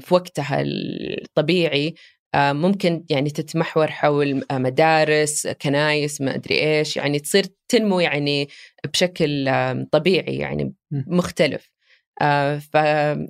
[0.00, 1.94] في وقتها الطبيعي
[2.36, 8.48] ممكن يعني تتمحور حول مدارس كنايس ما أدري إيش يعني تصير تنمو يعني
[8.92, 9.50] بشكل
[9.92, 11.66] طبيعي يعني مختلف.
[11.66, 11.73] آه،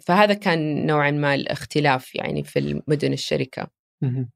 [0.07, 3.67] فهذا كان نوعا ما الاختلاف يعني في المدن الشركة.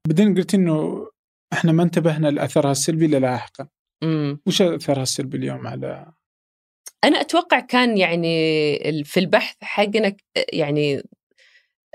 [0.07, 1.07] بعدين قلت إنه
[1.53, 3.67] إحنا ما انتبهنا لأثرها السلبي إلا لاحقا.
[4.47, 6.13] وش أثرها السلبي اليوم على
[7.03, 10.15] أنا أتوقع كان يعني في البحث حقنا
[10.53, 11.03] يعني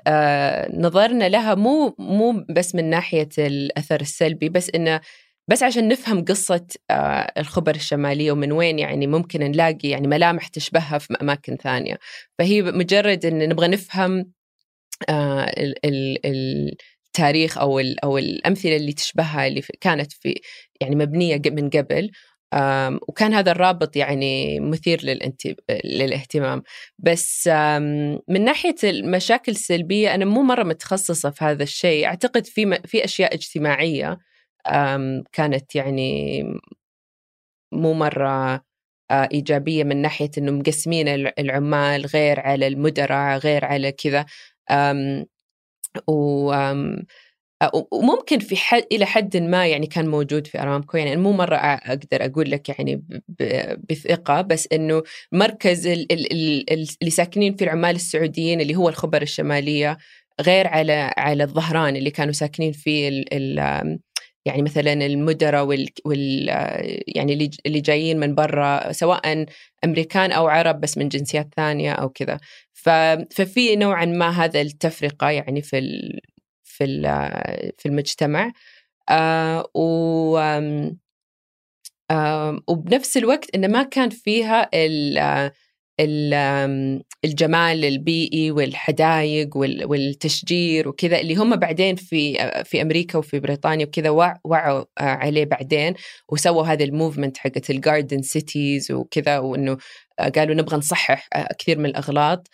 [0.07, 5.01] آه نظرنا لها مو مو بس من ناحية الأثر السلبي بس إنه
[5.49, 10.99] بس عشان نفهم قصة آه، الخبر الشمالية ومن وين يعني ممكن نلاقي يعني ملامح تشبهها
[10.99, 11.99] في أماكن ثانية.
[12.39, 14.33] فهي مجرد أن نبغى نفهم
[15.09, 15.55] آه،
[16.25, 20.41] التاريخ أو أو الأمثلة اللي تشبهها اللي كانت في
[20.81, 22.11] يعني مبنية من قبل
[23.09, 25.01] وكان هذا الرابط يعني مثير
[25.85, 26.63] للاهتمام.
[26.99, 27.49] بس
[28.29, 32.07] من ناحية المشاكل السلبية أنا مو مرة متخصصة في هذا الشيء.
[32.07, 34.19] أعتقد في في أشياء اجتماعية
[35.33, 36.43] كانت يعني
[37.73, 38.65] مو مرة
[39.11, 44.27] آه، إيجابية من ناحية أنه مقسمين العمال غير على المدراء غير على كذا.
[47.93, 50.97] وممكن في حد إلى حد ما يعني كان موجود في أرامكو.
[50.97, 53.05] يعني مو مرة أقدر أقول لك يعني
[53.91, 59.99] بثقة بس إنه مركز اللي ساكنين فيه العمال السعوديين اللي هو الخبر الشمالية
[60.41, 63.25] غير على على الظهران اللي كانوا ساكنين فيه
[64.45, 66.49] يعني مثلا المدراء وال, وال
[67.09, 69.47] يعني اللي جايين من برا سواء
[69.85, 72.39] أمريكان أو عرب بس من جنسيات ثانية أو كذا.
[73.31, 76.21] ففي نوعا ما هذا التفرقة يعني في ال
[76.65, 77.03] في ال
[77.79, 78.53] في المجتمع.
[79.11, 80.39] آه و
[82.11, 84.69] آه وبنفس الوقت انه ما كان فيها
[86.01, 94.11] الجمال البيئي والحدايق والتشجير وكذا اللي هم بعدين في في أمريكا وفي بريطانيا وكذا
[94.45, 95.95] وعوا عليه بعدين
[96.29, 99.77] وسووا هذا ال movement حقت ال garden cities وكذا وإنه
[100.35, 101.29] قالوا نبغى نصحح
[101.59, 102.49] كثير من الأغلاط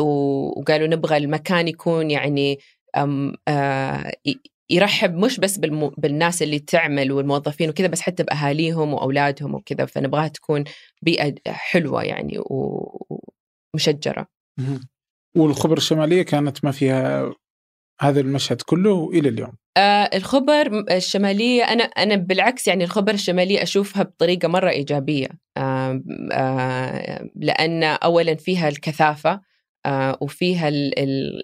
[0.00, 2.58] وقالوا نبغى المكان يكون يعني
[4.70, 5.88] يرحب مش بس بالمو...
[5.98, 10.64] بالناس اللي تعمل والموظفين وكذا بس حتى بأهاليهم وأولادهم وكذا فنبغاها تكون
[11.02, 12.38] بيئة حلوة يعني
[13.74, 14.26] ومشجرة.
[15.36, 17.32] والخبر الشمالية كانت ما فيها
[18.00, 19.52] هذا المشهد كله إلى اليوم.
[19.76, 27.28] آه الخبر الشمالية أنا أنا بالعكس يعني الخبر الشمالية أشوفها بطريقة مرة إيجابية آه آه
[27.36, 29.40] لأن اولا فيها الكثافة آه،
[30.20, 30.68] وفيها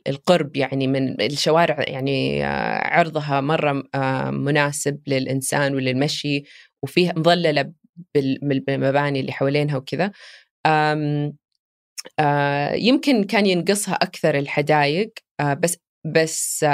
[0.09, 6.43] القرب يعني من الشوارع يعني آه، عرضها مرة آه، مناسب للإنسان وللمشي
[6.83, 7.73] وفيها مظللة
[8.15, 10.13] بالمباني اللي حوالينها وكذا.
[12.75, 16.65] يمكن كان ينقصها أكثر الحدائق بس بس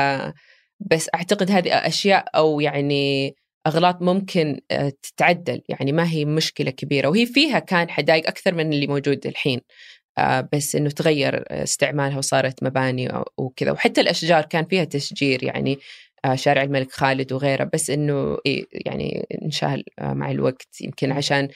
[0.80, 3.34] بس أعتقد هذه أشياء أو يعني
[3.66, 4.60] أغلاط ممكن
[5.02, 7.08] تتعدل يعني ما هي مشكلة كبيرة.
[7.08, 9.58] وهي فيها كان حدائق أكثر من اللي موجود الحين.
[9.58, 10.03] آه،
[10.52, 13.72] بس إنه تغير استعمالها وصارت مباني وكذا.
[13.72, 15.78] وحتى الأشجار كان فيها تشجير يعني
[16.24, 17.70] آه، شارع الملك خالد وغيره.
[17.72, 18.38] بس إنه
[18.72, 21.48] يعني انشال آه، مع الوقت يمكن عشان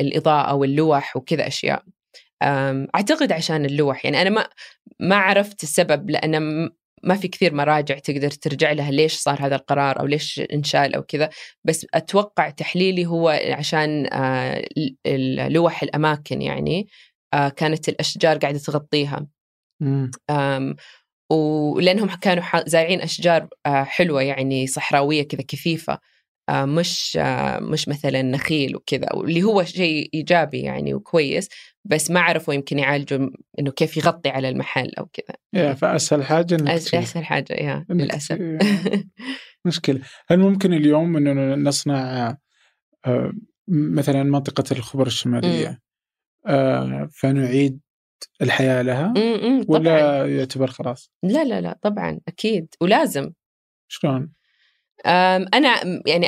[0.00, 1.82] الإضاءة واللوح وكذا أشياء.
[2.94, 4.04] أعتقد عشان اللوح.
[4.04, 4.48] يعني أنا ما
[5.00, 6.68] ما عرفت السبب لأن
[7.04, 11.02] ما في كثير مراجع تقدر ترجع لها ليش صار هذا القرار أو ليش انشال أو
[11.02, 11.30] كذا.
[11.64, 14.64] بس أتوقع تحليلي هو عشان آه،
[15.48, 16.86] لوح الأماكن يعني.
[17.32, 19.26] كانت الأشجار قاعدة تغطيها.
[21.30, 25.98] ولانهم كانوا زارعين أشجار آه، حلوة يعني صحراوية كذا كثيفة
[26.48, 31.48] آه، مش آه، مش مثلا نخيل وكذا واللي هو شيء إيجابي يعني وكويس
[31.84, 35.36] بس ما عرفوا يمكن يعالجوا إنه كيف يغطي على المحل أو كذا.
[35.52, 38.38] يا فأسهل حاجة إنك أسهل حاجة يا للأسف.
[39.66, 40.00] مشكلة.
[40.28, 42.36] هل ممكن اليوم انه نصنع
[43.68, 45.80] مثلا منطقة الخبر الشمالية؟
[47.12, 47.80] فنعيد
[48.42, 49.14] الحياة لها م
[49.62, 53.32] -م ولا يعتبر خلاص؟ لا لا لا طبعا أكيد ولازم
[53.88, 54.32] شلون؟
[55.54, 56.26] أنا يعني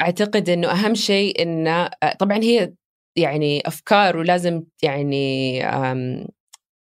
[0.00, 2.72] أعتقد إنه أهم شيء إنه طبعا هي
[3.16, 5.58] يعني أفكار ولازم يعني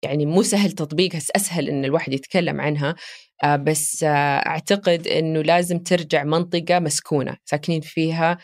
[0.02, 2.94] يعني مو سهل تطبيقها أسهل إن الواحد يتكلم عنها
[3.44, 8.38] بس أعتقد إنه لازم ترجع منطقة مسكونة ساكنين فيها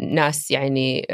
[0.00, 1.06] ناس يعني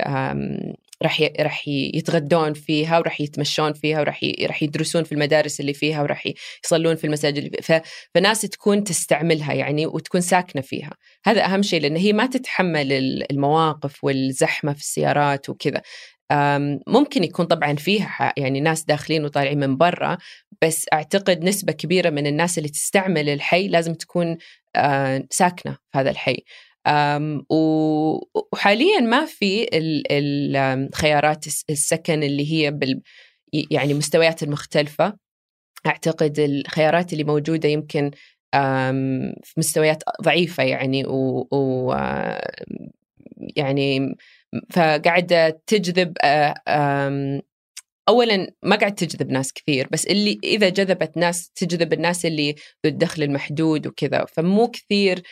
[1.03, 6.29] راح راح يتغدون فيها وراح يتمشون فيها وراح راح يدرسون في المدارس اللي فيها وراح
[6.65, 7.83] يصلون في المساجد اللي فيها.
[8.15, 10.93] فناس تكون تستعملها يعني وتكون ساكنة فيها.
[11.25, 12.93] هذا أهم شيء لأن هي ما تتحمل
[13.31, 15.83] المواقف والزحمة في السيارات وكذا.
[16.87, 20.19] ممكن يكون طبعا فيها يعني ناس داخلين وطالعين من برا
[20.63, 24.37] بس أعتقد نسبة كبيرة من الناس اللي تستعمل الحي لازم تكون
[25.31, 26.37] ساكنة في هذا الحي.
[27.51, 29.69] وحاليا ما في
[30.11, 33.03] الخيارات السكن اللي هي بال
[33.71, 35.17] يعني مستويات المختلفة.
[35.87, 38.11] أعتقد الخيارات اللي موجودة يمكن
[39.43, 41.95] في مستويات ضعيفة يعني و, و
[43.57, 44.17] يعني
[44.71, 46.17] فقاعدة تجذب
[48.09, 52.93] اولا ما قاعد تجذب ناس كثير بس اللي إذا جذبت ناس تجذب الناس اللي ذو
[52.93, 54.25] الدخل المحدود وكذا.
[54.25, 55.23] فمو كثير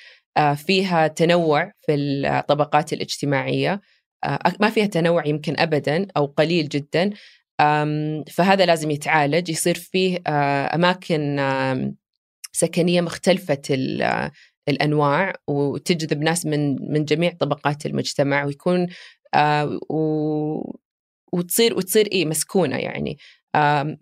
[0.57, 3.81] فيها تنوع في الطبقات الاجتماعية.
[4.25, 7.11] آه، ما فيها تنوع يمكن ابدا أو قليل جدا.
[8.31, 9.51] فهذا لازم يتعالج.
[9.51, 11.37] يصير فيه آه، أماكن
[12.53, 13.63] سكنية مختلفة
[14.69, 18.87] الأنواع وتجذب ناس من من جميع طبقات المجتمع ويكون
[21.33, 23.19] وتصير وتصير إيه مسكونة يعني.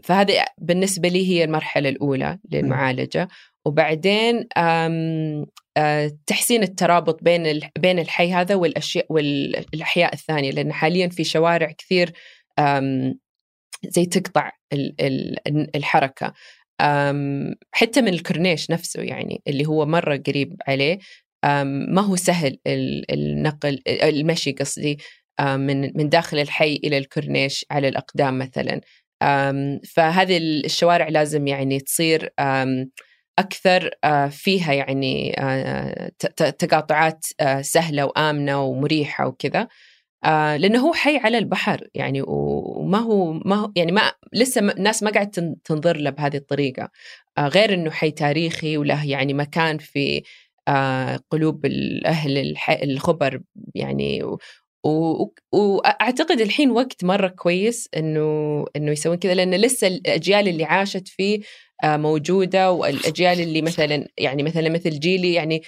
[0.04, 3.28] فهذه بالنسبة لي هي المرحلة الأولى للمعالجة.
[3.66, 11.72] وبعدين آه، تحسين الترابط بين بين الحي هذا والأشياء والأحياء الثانية لأن حاليا في شوارع
[11.72, 12.12] كثير
[13.84, 14.52] زي تقطع
[15.74, 16.32] الحركة.
[17.72, 20.98] حتى من الكورنيش نفسه يعني اللي هو مرة قريب عليه
[21.88, 24.98] ما هو سهل النقل المشي قصدي
[25.40, 28.80] من من داخل الحي إلى الكورنيش على الأقدام مثلا.
[29.94, 32.30] فهذه الشوارع لازم يعني تصير
[33.38, 36.10] أكثر آه، فيها يعني آه،
[36.58, 39.68] تقاطعات آه، سهلة وآمنة ومريحة وكذا
[40.56, 45.10] لأنه هو حي على البحر يعني وما هو ما هو يعني ما لسه الناس ما
[45.10, 45.30] قاعد
[45.64, 46.90] تنظر له بهذه الطريقة
[47.38, 50.22] غير إنه حي تاريخي وله يعني مكان في
[51.30, 53.40] قلوب الأهل الخبر
[53.74, 54.22] يعني
[55.52, 61.40] وأعتقد الحين وقت مرة كويس إنه إنه يسوون كذا لأن لسه الأجيال اللي عاشت فيه
[61.84, 65.62] موجودة والأجيال اللي مثلا يعني مثلا مثل جيلي يعني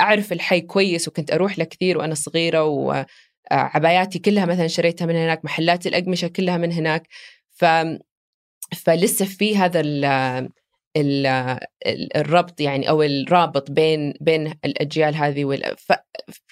[0.00, 5.44] أعرف الحي كويس وكنت أروح له كثير وأنا صغيرة وعباياتي كلها مثلا شريتها من هناك
[5.44, 7.08] محلات الأقمشة كلها من هناك.
[7.50, 7.64] ف
[8.76, 10.04] فلسه في هذا ال
[10.96, 11.26] ال
[12.16, 15.60] الربط يعني أو الرابط بين بين الأجيال هذه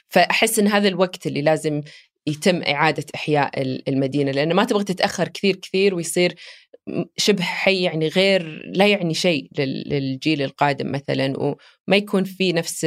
[0.09, 1.83] فأحس إن هذا الوقت اللي لازم
[2.27, 6.35] يتم إعادة إحياء المدينة لأنه ما تبغى تتأخر كثير كثير ويصير
[7.16, 12.87] شبه حي يعني غير لا يعني شيء للجيل القادم مثلا وما يكون في نفس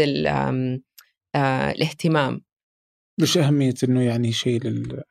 [1.35, 2.41] الاهتمام.
[3.21, 5.03] مش أهمية أنه يعني شيء لل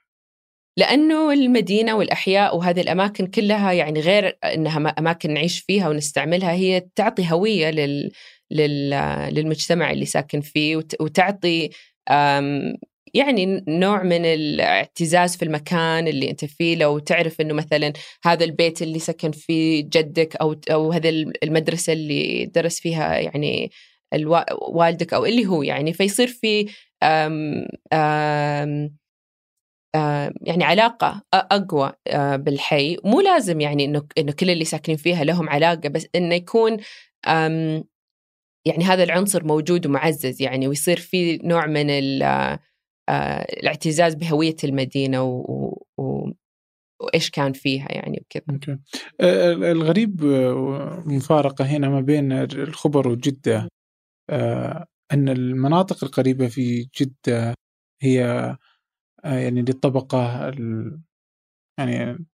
[0.77, 7.33] لأنه المدينة والأحياء وهذه الأماكن كلها يعني غير أنها أماكن نعيش فيها ونستعملها هي تعطي
[7.33, 8.11] هوية لل...
[8.51, 8.91] لل...
[9.35, 11.71] للمجتمع اللي ساكن فيه وتعطي
[13.15, 16.77] يعني نوع من الاعتزاز في المكان اللي أنت فيه.
[16.77, 17.93] لو تعرف إنه مثلا
[18.25, 23.71] هذا البيت اللي سكن فيه جدك أو أو هذه المدرسة اللي درس فيها يعني
[24.73, 26.67] والدك أو اللي هو يعني فيصير في
[27.03, 28.97] آم آم
[30.43, 31.93] يعني علاقة أقوى
[32.37, 32.97] بالحي.
[33.05, 36.77] مو لازم يعني إنه إنه كل اللي ساكنين فيها لهم علاقة بس إنه يكون
[38.67, 40.69] يعني هذا العنصر موجود ومعزز يعني.
[40.69, 42.59] ويصير في نوع من ال-
[43.43, 46.33] الاعتزاز بهوية المدينة و- و-
[47.03, 48.79] وإيش كان فيها يعني وكذا.
[49.21, 53.69] آه، الغريب آه، مفارقة هنا ما بين الخبر وجدة
[54.31, 57.55] آه، أن المناطق القريبة في جدة
[58.03, 58.17] هي
[59.25, 61.01] يعني للطبقة ال-
[61.79, 62.27] يعني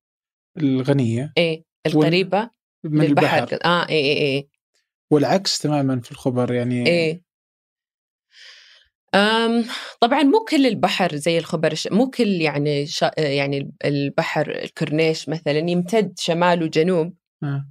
[0.58, 1.32] الغنية.
[1.38, 2.50] إيه القريبة
[2.84, 3.38] من للبحر.
[3.38, 3.58] البحر.
[3.64, 4.48] آه إيه إيه إيه,
[5.12, 7.22] والعكس تماما في الخبر يعني إيه.
[10.00, 11.74] طبعا مو كل البحر زي الخبر.
[11.90, 13.04] مو كل يعني ش...
[13.18, 17.66] يعني البحر الكورنيش مثلا يمتد شمال وجنوب آه.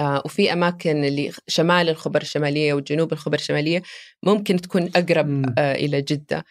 [0.00, 3.82] آه وفي أماكن اللي شمال الخبر الشمالية وجنوب الخبر الشمالية
[4.22, 5.54] ممكن تكون أقرب.
[5.58, 6.44] آه إلى جدة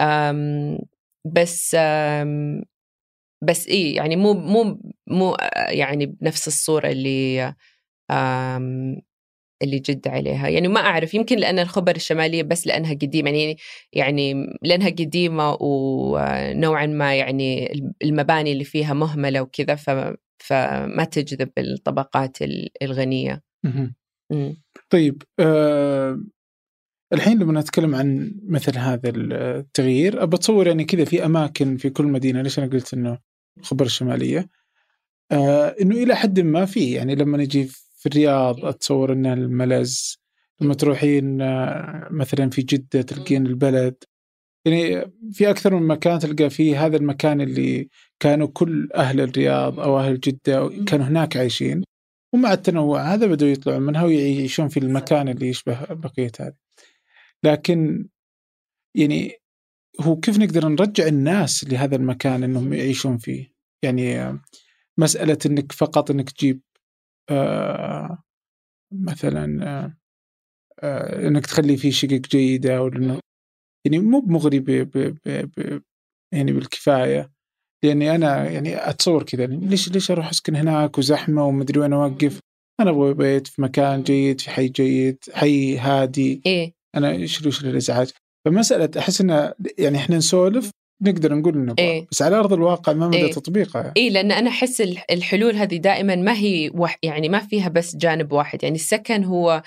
[0.00, 0.78] آم
[1.24, 2.62] بس آم
[3.44, 7.54] بس إيه يعني مو مو مو آه، يعني بنفس الصورة اللي
[8.10, 8.96] آم
[9.64, 13.56] اللي جد عليها يعني ما أعرف يمكن لأن الخبر الشمالية بس لأنها قديمة يعني
[13.92, 19.74] يعني لأنها قديمة ونوعا ما يعني المباني اللي فيها مهملة وكذا
[20.38, 23.42] فما تجذب الطبقات ال- الغنية.
[24.30, 24.62] مم.
[24.90, 26.20] طيب آه
[27.12, 32.42] الحين لما نتكلم عن مثل هذا التغيير أتصور يعني كذا في أماكن في كل مدينة
[32.42, 33.18] ليش أنا قلت إنه
[33.58, 34.48] الخبر الشمالية
[35.32, 37.68] آه إنه إلى حد ما في يعني لما نجي
[38.04, 40.18] في الرياض أتصور إن الملز
[40.60, 44.04] لما تروحين آه مثلا في جدة تلقين البلد.
[44.66, 47.88] يعني في أكثر من مكان تلقى فيه هذا المكان اللي
[48.20, 51.84] كانوا كل أهل الرياض أو أهل جدة كانوا هناك عايشين.
[52.34, 56.56] ومع التنوع هذا بدأوا يطلعون منها ويعيشون في المكان اللي يشبه بقية هذه.
[57.44, 58.08] لكن
[58.94, 59.32] يعني
[60.00, 63.52] هو كيف نقدر نرجع الناس لهذا المكان إنهم يعيشون فيه؟
[63.82, 64.38] يعني
[64.98, 66.60] مسألة إنك فقط إنك تجيب
[67.30, 68.22] آه
[68.92, 69.96] مثلا آه
[70.80, 72.88] آه إنك تخلي فيه شقق جيدة أو
[73.86, 75.82] يعني مو بمغري ب ب ب
[76.34, 77.32] يعني بالكفاية.
[77.84, 82.40] لأني أنا يعني أتصور كذا ليش ليش أروح أسكن هناك وزحمة ومدري وين أوقف؟
[82.80, 86.42] أنا أبغى بيت في مكان جيد في حي جيد حي هادي.
[86.46, 86.74] إيه.
[86.94, 88.10] أنا إيش وش الإزعاج؟
[88.46, 90.70] فمسألة أحس إنه يعني إحنا نسولف
[91.02, 92.06] نقدر نقول إنه إيه.
[92.10, 93.30] بس على أرض الواقع ما مدى إيه.
[93.32, 94.10] تطبيقها يعني.
[94.10, 98.32] لأن أنا أحس الح- الحلول هذه دائما ما هي وح يعني ما فيها بس جانب
[98.32, 99.62] واحد يعني السكن هو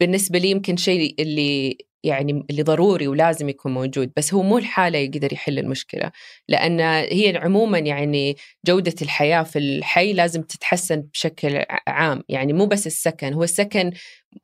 [0.00, 4.98] بالنسبة لي يمكن شيء اللي يعني اللي ضروري ولازم يكون موجود بس هو مو الحالة
[4.98, 6.10] يقدر يحل المشكلة
[6.48, 6.80] لأن
[7.12, 8.36] هي عموما يعني
[8.66, 13.92] جودة الحياة في الحي لازم تتحسن بشكل عام يعني مو بس السكن هو السكن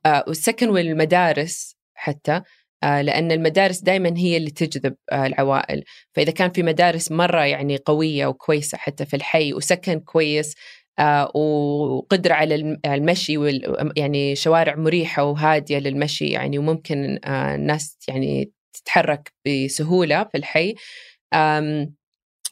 [0.05, 2.41] آه والسكن والمدارس حتى
[2.85, 5.83] لأن المدارس دائما هي اللي تجذب آه العوائل.
[6.15, 10.53] فإذا كان في مدارس مرة يعني قوية وكويسة حتى في الحي وسكن كويس
[10.99, 17.97] آه وقدرة على الم- المشي وال يعني شوارع مريحة وهادية للمشي يعني وممكن آه الناس
[18.07, 20.75] يعني تتحرك بسهولة في الحي.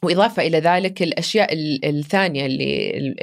[0.02, 3.16] وإضافة إلى ذلك الأشياء ال- الثانية اللي ال-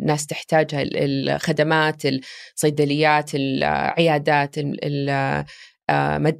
[0.00, 5.44] الناس تحتاجها ال- الخدمات الصيدليات العيادات آه،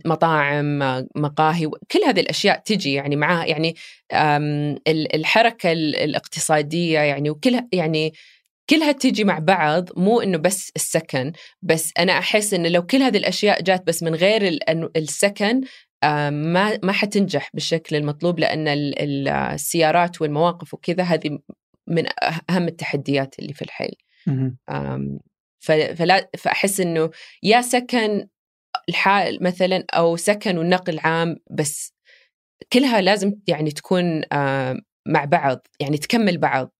[0.05, 3.74] مطاعم آه، مقاهي كل هذه الأشياء تجي يعني معاها يعني
[4.12, 4.42] آم،
[4.88, 8.12] ال- الحركة ال- الاقتصادية يعني وكلها يعني
[8.70, 11.32] كلها تجي مع بعض مو إنه بس السكن
[11.62, 14.59] بس أنا أحس إنه لو كل هذه الأشياء جات بس من غير
[14.96, 15.61] السكن
[16.05, 21.38] آه، ما ما حتنجح بالشكل المطلوب لأن ال- ال- السيارات والمواقف وكذا هذه
[21.86, 22.05] من
[22.50, 23.90] أهم التحديات اللي في الحي
[25.61, 27.11] فلا فأحس إنه
[27.42, 28.26] يا سكن
[28.89, 31.95] الحال مثلا أو سكن ونقل عام بس
[32.72, 36.74] كلها لازم يعني تكون آم، مع بعض يعني تكمل بعض.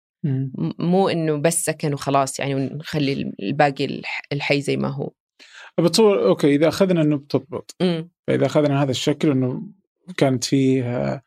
[0.79, 5.11] مو إنه بس سكن وخلاص يعني ونخلي الباقي الح- الحي زي ما هو.
[5.81, 7.77] بتصور أوكي إذا أخذنا إنه بتضبط
[8.27, 9.63] فإذا أخذنا هذا الشكل إنه
[10.17, 11.23] كانت فيه آه،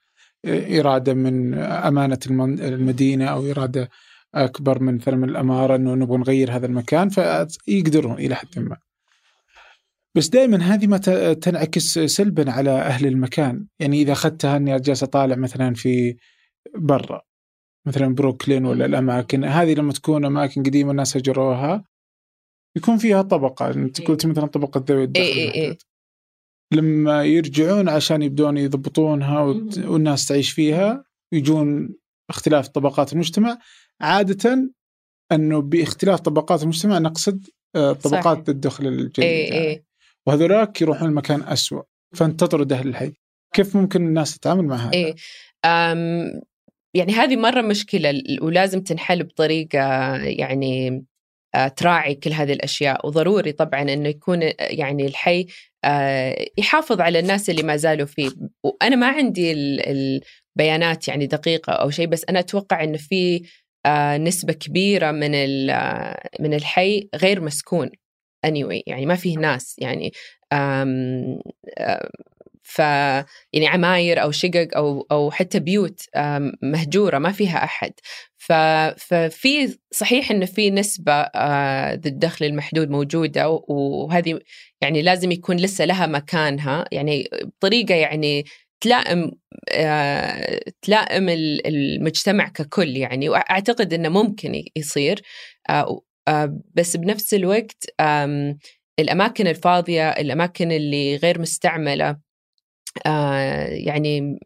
[0.79, 3.89] إرادة من أمانة المن- المدينة أو إرادة
[4.35, 8.77] أكبر من مثلا من الأمارة إنه نبغى نغير هذا المكان فيقدرون إلى حد ما.
[10.15, 10.97] بس دائما هذه ما
[11.33, 16.17] تنعكس سلبا على أهل المكان، يعني إذا أخذتها أني جالس أطالع مثلا في
[16.77, 17.21] برا
[17.87, 21.83] مثلا بروكلين ولا الأماكن هذه لما تكون أماكن قديمة الناس هجروها
[22.77, 24.07] يكون فيها طبقة أنت إيه.
[24.07, 25.63] قلت مثلا طبقة ذوي الدخل إيه إيه إيه.
[25.63, 25.83] المحدود.
[26.73, 29.41] لما يرجعون عشان يبدون يضبطونها
[29.85, 31.95] والناس تعيش فيها يجون
[32.29, 33.57] اختلاف طبقات المجتمع
[34.01, 34.73] عادة
[35.31, 38.49] أنه بإختلاف طبقات المجتمع نقصد آه، طبقات.
[38.49, 39.65] الدخل الجيد إيه يعني.
[39.65, 39.85] إيه.
[40.27, 41.83] وهذولاك يروحون المكان أسوأ
[42.15, 43.13] فأنت تطرد أهل الحي
[43.53, 45.15] كيف ممكن الناس تتعامل مع هذا؟ إيه.
[45.65, 46.41] أم
[46.93, 51.05] يعني هذه مرة مشكلة ولازم تنحل بطريقة يعني
[51.55, 55.45] آه، تراعي كل هذه الأشياء وضروري طبعا إنه يكون يعني الحي
[55.83, 58.29] آه، يحافظ على الناس اللي ما زالوا فيه
[58.63, 63.41] وأنا ما عندي البيانات يعني دقيقة أو شيء بس أنا أتوقع إنه في
[64.17, 65.31] نسبة كبيرة من
[66.39, 67.89] من الحي غير مسكون
[68.45, 70.13] anyway يعني ما فيه ناس يعني
[70.53, 71.39] آم
[72.63, 72.79] ف
[73.53, 76.01] يعني عماير أو شقق أو أو حتى بيوت
[76.61, 77.91] مهجورة ما فيها أحد.
[78.37, 78.53] ف...
[78.97, 81.21] ففي صحيح انه في نسبة
[81.93, 84.39] ذي الدخل المحدود موجودة وهذه
[84.81, 86.85] يعني لازم يكون لسه لها مكانها.
[86.91, 88.45] يعني بطريقة يعني
[88.81, 89.31] تلائم
[90.81, 91.29] تلائم
[91.65, 93.29] المجتمع ككل يعني.
[93.29, 95.21] وأعتقد إنه ممكن يصير
[96.75, 97.85] بس بنفس الوقت
[98.99, 102.17] الأماكن الفاضية الأماكن اللي غير مستعملة
[103.05, 104.39] آه يعني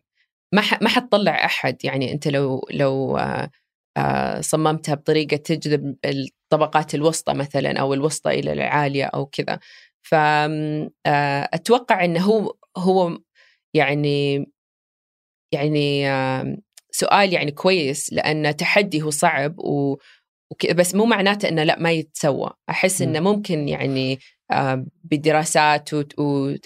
[0.51, 1.85] ما حتطلع أحد.
[1.85, 3.49] يعني أنت لو لو آه
[3.97, 9.59] آه صممتها بطريقة تجذب الطبقات الوسطى مثلا أو الوسطى إلى العالية أو كذا.
[10.01, 13.19] فاتوقع إنه هو هو
[13.73, 14.45] يعني
[15.53, 16.57] يعني آه
[16.91, 19.97] سؤال يعني كويس لأن تحدي هو صعب و
[20.75, 22.49] بس مو معناته إنه لا ما يتسوى.
[22.69, 24.19] أحس إنه ممكن يعني
[24.51, 25.89] آه بدراسات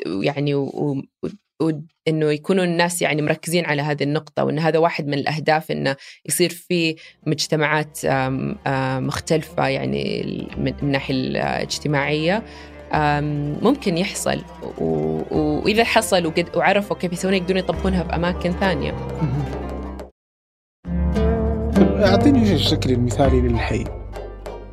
[0.08, 5.96] ويعني وانه يكونوا الناس يعني مركزين على هذه النقطة وإن هذا واحد من الأهداف إنه
[6.26, 6.96] يصير في
[7.28, 8.00] مجتمعات
[9.00, 10.24] مختلفة يعني
[10.58, 12.44] من الناحيه الاجتماعية.
[13.62, 14.42] ممكن يحصل.
[14.78, 18.92] وإذا حصل وعرفوا كيف يسوون يقدرون يطبقونها في اماكن ثانية.
[22.04, 23.84] أعطيني الشكل المثالي للحي.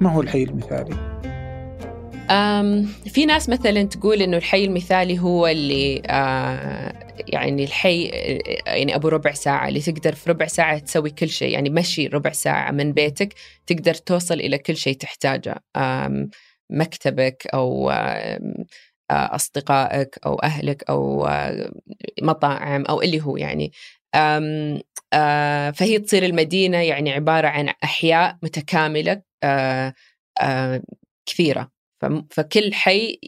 [0.01, 1.21] ما هو الحي المثالي؟
[3.07, 6.93] في ناس مثلا تقول إنه الحي المثالي هو اللي آه،
[7.29, 8.05] يعني الحي
[8.67, 12.33] يعني أبو ربع ساعة اللي تقدر في ربع ساعة تسوي كل شيء يعني مشي ربع
[12.33, 13.35] ساعة من بيتك
[13.67, 15.63] تقدر توصل إلى كل شيء تحتاجه
[16.71, 17.93] مكتبك أو
[19.11, 21.73] آه، أصدقائك أو أهلك أو آه،
[22.23, 23.73] مطاعم أو اللي هو يعني.
[25.75, 29.23] فهي تصير المدينة يعني عبارة عن أحياء متكاملة
[31.27, 31.71] كثيرة.
[32.31, 33.19] فكل حي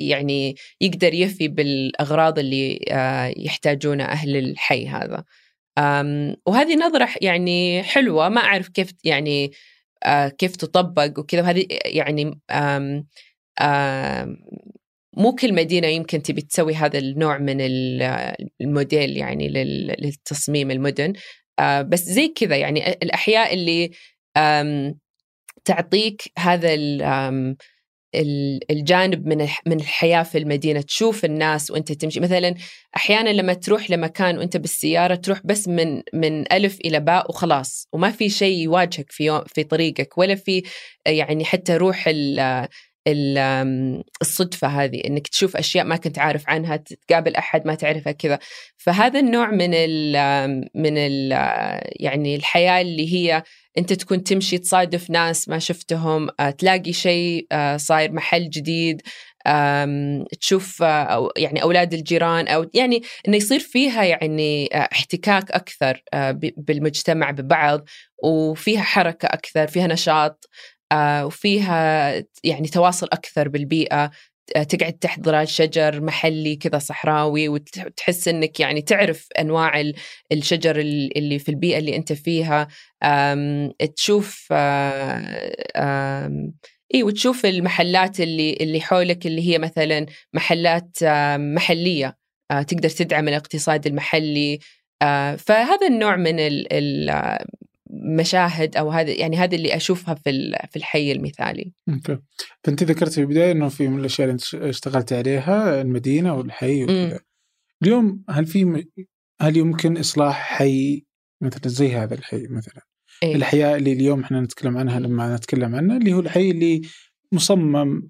[0.00, 5.24] يعني يقدر يفي بالأغراض اللي آه، يحتاجونها أهل الحي هذا.
[6.46, 8.28] وهذه نظرة يعني حلوة.
[8.28, 9.52] ما أعرف كيف يعني
[10.04, 11.42] آه، كيف تطبق وكذا.
[11.42, 12.40] وهذه يعني
[15.18, 17.60] مو كل مدينة يمكن تبي تسوي هذا النوع من
[18.60, 19.48] الموديل يعني
[19.98, 21.12] للتصميم المدن.
[21.58, 23.90] آه، بس زي كذا يعني الأحياء اللي
[25.64, 26.74] تعطيك هذا
[28.70, 30.80] الجانب من من الحياة في المدينة.
[30.80, 32.20] تشوف الناس وأنت تمشي.
[32.20, 32.54] مثلا
[32.96, 37.88] أحيانا لما تروح لمكان وأنت بالسيارة تروح بس من من ألف إلى باء وخلاص.
[37.92, 40.62] وما في شيء يواجهك في في طريقك ولا في
[41.06, 42.08] يعني حتى روح
[44.22, 48.38] الصدفة هذه إنك تشوف أشياء ما كنت عارف عنها تقابل أحد ما تعرفها كذا.
[48.76, 50.16] فهذا النوع من ال
[50.74, 51.32] من ال
[52.00, 53.42] يعني الحياة اللي هي
[53.78, 59.02] أنت تكون تمشي تصادف ناس ما شفتهم آه، تلاقي شيء آه، صاير محل جديد
[60.40, 66.02] تشوف آه، يعني أولاد الجيران أو يعني إنه يصير فيها يعني احتكاك أكثر
[66.56, 67.88] بالمجتمع ببعض
[68.24, 70.48] وفيها حركة أكثر فيها نشاط
[70.94, 72.14] وفيها
[72.44, 74.10] يعني تواصل أكثر بالبيئة
[74.68, 79.92] تقعد تحت ظلال شجر محلي كذا صحراوي وتحس إنك يعني تعرف أنواع
[80.32, 82.68] الشجر اللي في البيئة اللي أنت فيها.
[83.96, 84.52] تشوف
[86.94, 90.98] اي وتشوف المحلات اللي اللي حولك اللي هي مثلا محلات
[91.36, 92.16] محلية
[92.50, 94.58] تقدر تدعم الاقتصاد المحلي.
[95.38, 96.36] فهذا النوع من
[97.90, 101.72] مشاهد أو هذا يعني هذا اللي أشوفها في في الحي المثالي.
[101.88, 102.18] أوكي.
[102.64, 107.20] فأنت ذكرت في البداية إنه في من الأشياء اللي اشتغلت عليها المدينة والحي وكذا.
[107.82, 108.86] اليوم هل في
[109.40, 111.04] هل يمكن إصلاح حي
[111.42, 112.82] مثلا زي هذا الحي مثلا؟
[113.22, 116.82] إيه؟ الحياة اللي اليوم إحنا نتكلم عنها لما نتكلم عنها اللي هو الحي اللي
[117.32, 118.08] مصمم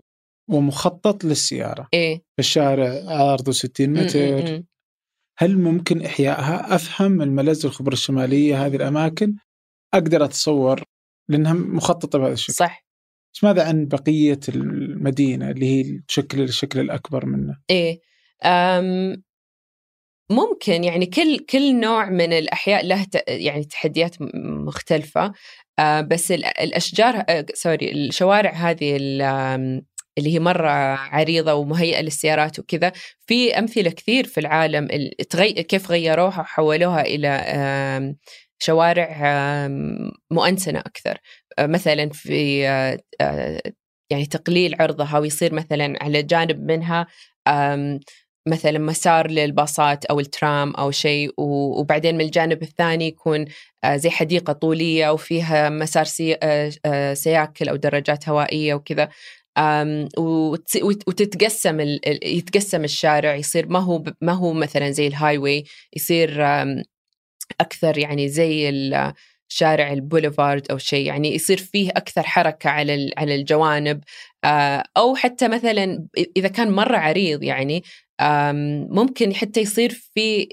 [0.49, 1.89] ومخطط للسيارة.
[1.95, 4.63] إيه الشارع عرضه 60 متر
[5.39, 9.35] هل ممكن إحيائها؟ أفهم الملز الخبره الشمالية هذه الأماكن
[9.95, 10.83] أقدر أتصور
[11.29, 12.55] لأنها مخططة بهذا الشكل.
[12.55, 12.85] صح.
[13.35, 18.01] بس ماذا عن بقية المدينة اللي هي تشكل الشكل الأكبر منه؟ إيه
[18.45, 19.23] أم
[20.31, 24.17] ممكن يعني كل كل نوع من الأحياء له يعني تحديات
[24.67, 25.33] مختلفة.
[25.79, 32.93] أه بس الأشجار أه سوري الشوارع هذه اللي هي مرة عريضة ومهيئة للسيارات وكذا
[33.27, 34.89] في أمثلة كثير في العالم
[35.69, 37.29] كيف غيروها وحولوها إلى
[38.59, 39.09] شوارع
[40.31, 41.19] مؤنسنة أكثر.
[41.61, 42.61] مثلا في
[44.11, 47.07] يعني تقليل عرضها ويصير مثلا على جانب منها
[48.49, 53.45] مثلا مسار للباصات أو الترام أو شيء وبعدين من الجانب الثاني يكون
[53.95, 56.05] زي حديقة طولية وفيها مسار
[57.15, 59.09] سياكل أو دراجات هوائية وكذا.
[61.07, 61.81] وتتقسم
[62.25, 65.65] يتقسم الشارع يصير ما هو ما هو مثلا زي ال highway
[65.97, 66.43] يصير
[67.61, 68.71] أكثر يعني زي
[69.51, 74.01] شارع البوليفارد أو شيء يعني يصير فيه أكثر حركة على على الجوانب.
[74.97, 77.83] أو حتى مثلا إذا كان مرة عريض يعني
[78.91, 80.49] ممكن حتى يصير في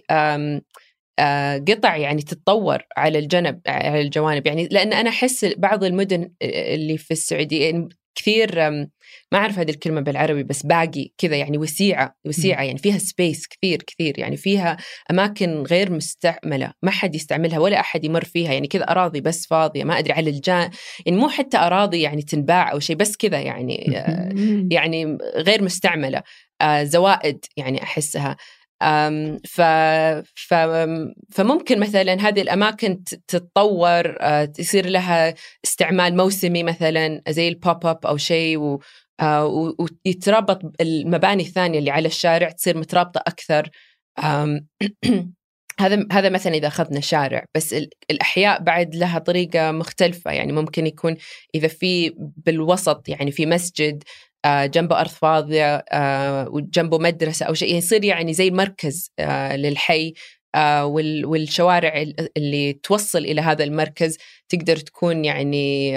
[1.67, 4.47] قطع يعني تتطور على الجنب على الجوانب.
[4.47, 8.59] يعني لأن أنا أحس بعض المدن اللي في السعودية كثير
[9.31, 13.83] ما أعرف هذه الكلمة بالعربي بس باقي كذا يعني وسيعة وسيعة يعني فيها space كثير
[13.83, 14.77] كثير يعني فيها
[15.11, 19.83] أماكن غير مستعملة ما حد يستعملها ولا أحد يمر فيها يعني كذا أراضي بس فاضية
[19.83, 20.69] ما أدري على الجان
[21.05, 23.75] يعني مو حتى أراضي يعني تنباع أو شيء بس كذا يعني
[24.71, 26.23] يعني غير مستعملة
[26.61, 28.37] آه، زوائد يعني أحسها.
[29.45, 29.61] ف...
[30.35, 30.53] ف...
[31.31, 35.33] فممكن مثلا هذه الأماكن تتطور آه، يصير لها
[35.65, 38.79] استعمال موسمي مثلا زي البوب اب أو شيء و...
[39.19, 39.73] آه،
[40.05, 43.69] ويترابط المباني الثانية اللي على الشارع تصير مترابطة أكثر.
[45.79, 47.75] هذا هذا مثلا إذا أخذنا شارع بس
[48.11, 50.31] الأحياء بعد لها طريقة مختلفة.
[50.31, 51.15] يعني ممكن يكون
[51.55, 54.03] إذا في بالوسط يعني في مسجد
[54.45, 59.11] آه، جنبه أرض فاضية آه، وجنبه مدرسة أو شيء يصير يعني زي مركز
[59.55, 60.13] للحي.
[61.23, 62.05] والشوارع
[62.37, 64.17] اللي توصل إلى هذا المركز
[64.49, 65.91] تقدر تكون يعني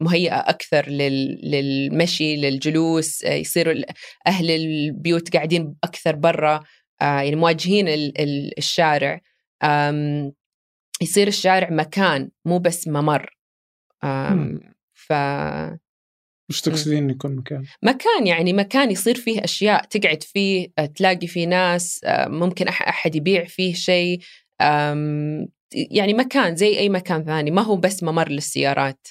[0.00, 3.74] مهيئة أكثر للمشي للجلوس يصيروا
[4.26, 6.64] أهل البيوت قاعدين أكثر برا
[7.00, 7.86] يعني مواجهين
[8.58, 9.20] الشارع.
[11.02, 13.36] يصير الشارع مكان مو بس ممر.
[14.94, 15.12] ف
[16.50, 21.46] وش تقصدين يكون مكان؟ مكان يعني مكان يصير فيه أشياء تقعد فيه آه، تلاقي فيه
[21.46, 24.20] ناس آه، ممكن أحد يبيع فيه شيء
[25.74, 29.08] يعني مكان زي أي مكان ثاني ما هو بس ممر للسيارات.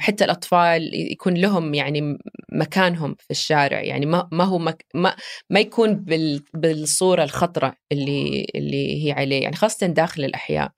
[0.00, 2.18] حتى الأطفال يكون لهم يعني
[2.52, 5.16] مكانهم في الشارع يعني ما ما هو مك ما
[5.50, 10.72] ما يكون بال بالصورة الخطرة اللي اللي هي عليه يعني خاصة داخل الأحياء.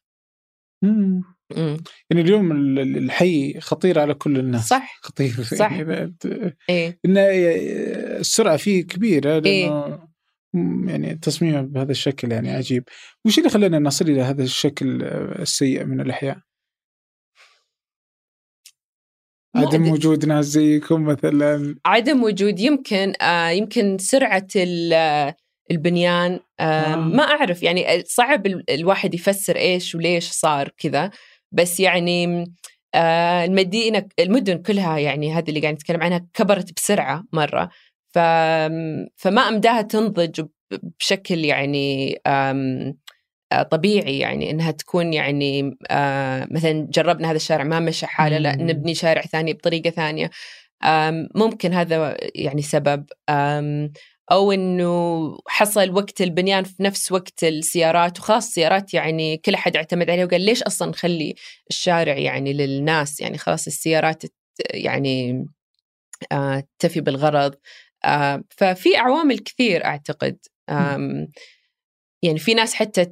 [1.56, 1.76] مم.
[2.10, 6.14] يعني اليوم الحي خطير على كل الناس صح خطير صح يعني
[6.68, 7.18] إيه؟ إن
[8.20, 10.10] السرعة فيه كبيرة لأنه إيه؟
[10.86, 12.84] يعني تصميمه بهذا الشكل يعني عجيب
[13.24, 16.38] وش اللي خلانا نصل إلى هذا الشكل السيء من الأحياء؟
[19.56, 24.46] عدم وجود ناس زيكم مثلا عدم وجود يمكن آه يمكن سرعة
[25.70, 26.96] البنيان آه آه.
[26.96, 31.10] ما أعرف يعني صعب الواحد يفسر إيش وليش صار كذا
[31.52, 32.44] بس يعني
[32.94, 37.70] آه المدينة المدن كلها يعني هذه اللي قاعد نتكلم عنها كبرت بسرعة مرة.
[38.14, 38.18] ف...
[39.16, 40.46] فما أمداها تنضج
[41.00, 42.20] بشكل يعني
[43.52, 48.56] آه، طبيعي يعني إنها تكون يعني آه مثلا جربنا هذا الشارع ما مشى حاله لا
[48.56, 50.30] نبني شارع ثاني بطريقة ثانية.
[51.34, 53.06] ممكن هذا يعني سبب.
[54.32, 60.10] أو إنه حصل وقت البنيان في نفس وقت السيارات وخاص السيارات يعني كل أحد اعتمد
[60.10, 61.34] عليها وقال ليش أصلا نخلي
[61.70, 64.22] الشارع يعني للناس؟ يعني خلاص السيارات
[64.74, 65.44] يعني
[66.32, 67.54] آه تفي بالغرض.
[68.04, 70.38] آه ففي عوامل كثير أعتقد.
[72.22, 73.06] يعني في ناس حتى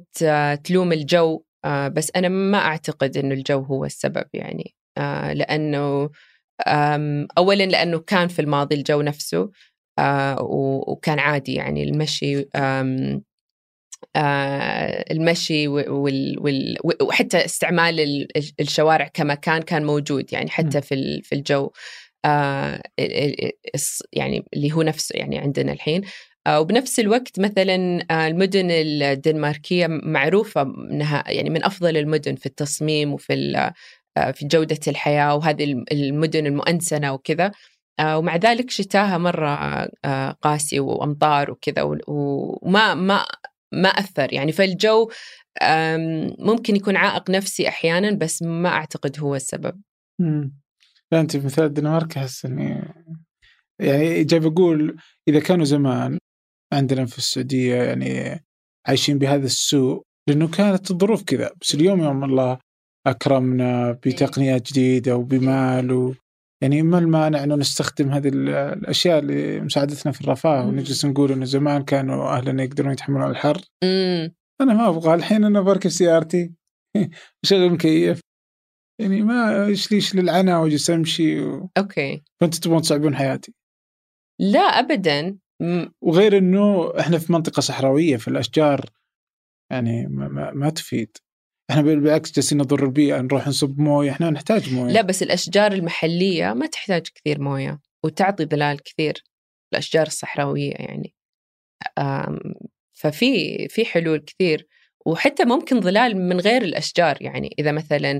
[0.63, 1.43] تلوم الجو.
[1.65, 4.75] آه بس أنا ما أعتقد إنه الجو هو السبب يعني.
[4.97, 6.09] آه لأنه
[7.37, 9.51] اولا لأنه كان في الماضي الجو نفسه.
[10.87, 12.45] وكان عادي يعني المشي
[14.15, 15.67] آه، المشي
[17.01, 18.27] وحتى استعمال
[18.59, 21.71] الشوارع كمكان كان موجود يعني حتى في في الجو
[22.25, 22.81] آه،
[24.13, 26.01] يعني اللي هو نفسه يعني عندنا الحين.
[26.49, 33.71] وبنفس الوقت مثلا المدن الدنماركية معروفة إنها يعني من أفضل المدن في التصميم وفي
[34.33, 37.45] في جودة الحياة وهذه المدن المؤنسنة وكذا.
[37.45, 37.51] آه،
[38.01, 39.49] ومع ذلك شتاها مرة
[40.05, 43.25] آه، قاسي وأمطار وكذا وما ما
[43.73, 44.33] ما أثر.
[44.33, 45.09] يعني فالجو
[46.39, 49.81] ممكن يكون عائق نفسي أحيانا بس ما أعتقد هو السبب.
[50.19, 50.59] مم.
[51.11, 52.93] لا أنت مثال الدنمارك أحس إني
[53.81, 54.97] يعني جاي بقول
[55.27, 56.17] إذا كانوا زمان
[56.73, 58.43] عندنا في السعودية يعني
[58.87, 61.51] عايشين بهذا السوء لأنه كانت الظروف كذا.
[61.61, 62.59] بس اليوم يوم الله
[63.07, 66.15] أكرمنا بتقنيات جديدة وبمال
[66.61, 72.29] يعني ما المانع إنه نستخدم هذه الأشياء لمساعدتنا في الرفاه ونجلس نقول إنه زمان كانوا
[72.29, 73.61] أهلنا يقدرون يتحملون الحر.
[73.83, 74.35] مم.
[74.61, 76.53] أنا ما أبغى الحين أنا بركب سيارتي
[77.45, 78.21] شغل مكيف.
[79.01, 81.69] يعني ما إيش ليش للعنى وأجلس أمشي و...
[81.77, 82.23] أوكي.
[82.41, 83.53] فأنتوا تبغون تصعبون حياتي.
[84.39, 85.37] لا ابدا.
[85.61, 88.85] م- وغير إنه إحنا في منطقة صحراوية في الأشجار.
[89.71, 91.17] يعني ما, ما, ما تفيد.
[91.69, 94.91] إحنا بال- بالعكس جالسين نضر البيئة نروح نصب موية إحنا نحتاج موية.
[94.93, 99.23] لا بس الأشجار المحلية ما تحتاج كثير موية وتعطي ظلال كثير
[99.73, 101.15] الأشجار الصحراوية يعني.
[102.93, 104.67] ففي في حلول كثير
[105.05, 107.55] وحتى ممكن ظلال من غير الأشجار يعني.
[107.59, 108.19] إذا مثلا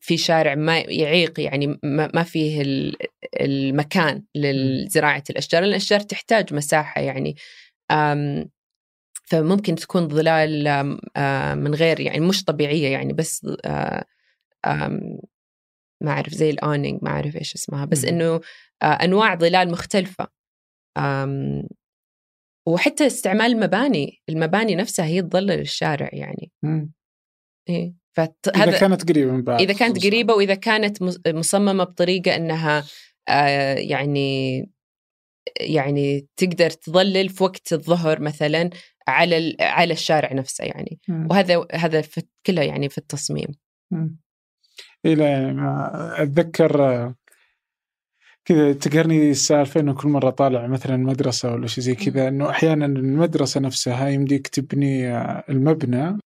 [0.00, 2.96] في شارع ما يعيق يعني ما فيه ال-
[3.40, 7.36] المكان لزراعة الأشجار لأن الأشجار تحتاج مساحة يعني.
[9.30, 14.04] فممكن تكون ظلال آم، من غير يعني مش طبيعية يعني بس آه،
[16.02, 18.04] ما أعرف زي الأونينج ما أعرف إيش اسمها بس.
[18.04, 18.40] إنه
[18.82, 20.26] آه، أنواع ظلال مختلفة
[22.68, 26.50] وحتى استعمال المباني المباني نفسها هي تظلل الشارع يعني.
[27.68, 30.06] إيه إذا فهذا كانت قريبة من بعض إذا كانت.
[30.06, 32.84] قريبة وإذا كانت مص- مصممة بطريقة إنها
[33.28, 34.60] آه، يعني
[35.60, 38.70] يعني تقدر تظلل في وقت الظهر مثلا
[39.08, 41.28] على ال- على الشارع نفسه يعني مم.
[41.30, 43.48] وهذا هذا في كله يعني في التصميم
[43.90, 44.16] مم.
[45.04, 47.14] إيه يعني ما أتذكر آه،
[48.44, 52.86] كذا تقهرني السالفة إنه كل مرة طالع مثلا مدرسة ولا شيء زي كذا إنه أحيانا
[52.86, 56.18] المدرسة نفسها يمديك تبني آه، المبنى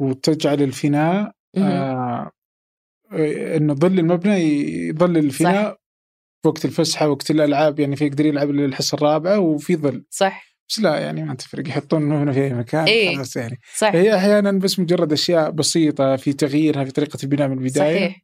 [0.00, 1.32] وتجعل الفناء.
[1.56, 2.30] آه
[3.12, 4.34] آه، إنه ظل المبنى
[4.88, 5.78] يظل الفناء في
[6.44, 10.04] وقت الفسحة وقت الألعاب يعني في يقدر يلعب للحصه الرابعة وفي ظل.
[10.10, 10.52] صح.
[10.68, 13.16] بس لا يعني ما تفرق يحطون المبنى في أي مكان إيه.
[13.16, 13.60] خلاص يعني.
[13.76, 13.94] صح.
[13.94, 17.98] هي أحيانا بس مجرد أشياء بسيطة في تغييرها في طريقة البناء من البداية.
[17.98, 18.22] صحيح.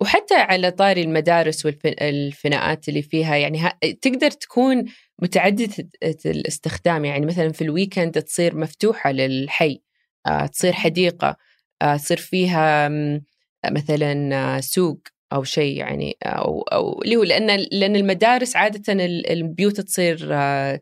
[0.00, 4.84] وحتى على طاري المدارس والفناءات اللي فيها يعني ها تقدر تكون
[5.22, 5.88] متعددة
[6.26, 9.82] الاستخدام يعني مثلا في الويكند تصير مفتوحة للحي
[10.26, 11.36] آه، تصير حديقة
[11.82, 12.88] آه، تصير فيها
[13.70, 15.00] مثلا آه، سوق.
[15.32, 20.80] أو شيء يعني أو أو اللي هو لأن لأن المدارس عادة ال- البيوت تصير آه،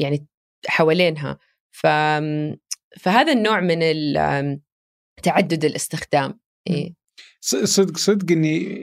[0.00, 0.26] يعني
[0.66, 1.38] حوالينها.
[1.70, 1.86] ف
[3.00, 3.78] فهذا النوع من
[5.22, 6.40] تعدد الاستخدام.
[6.70, 6.94] إيه.
[7.40, 8.78] صدق صدق إني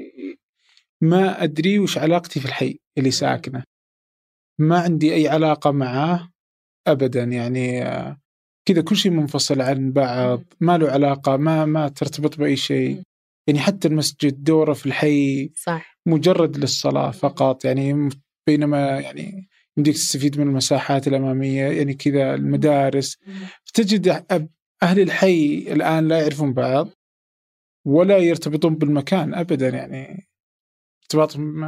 [1.02, 3.64] ما أدري وش علاقتي في الحي اللي ساكنة.
[4.60, 6.30] ما عندي أي علاقة معاه
[6.88, 8.18] ابدا يعني آه،
[8.66, 13.04] كذا كل شيء منفصل عن بعض ما له علاقة ما ما ترتبط بأي شيء.
[13.48, 15.98] يعني حتى المسجد دوره في الحي صح.
[16.06, 18.10] مجرد للصلاة فقط يعني
[18.48, 23.18] بينما يعني يمديك تستفيد من المساحات الأمامية يعني كذا المدارس.
[23.74, 24.26] تجد
[24.84, 26.90] أهل الحي الآن لا يعرفون بعض
[27.86, 30.28] ولا يرتبطون بالمكان ابدا يعني
[31.04, 31.64] ارتباطهم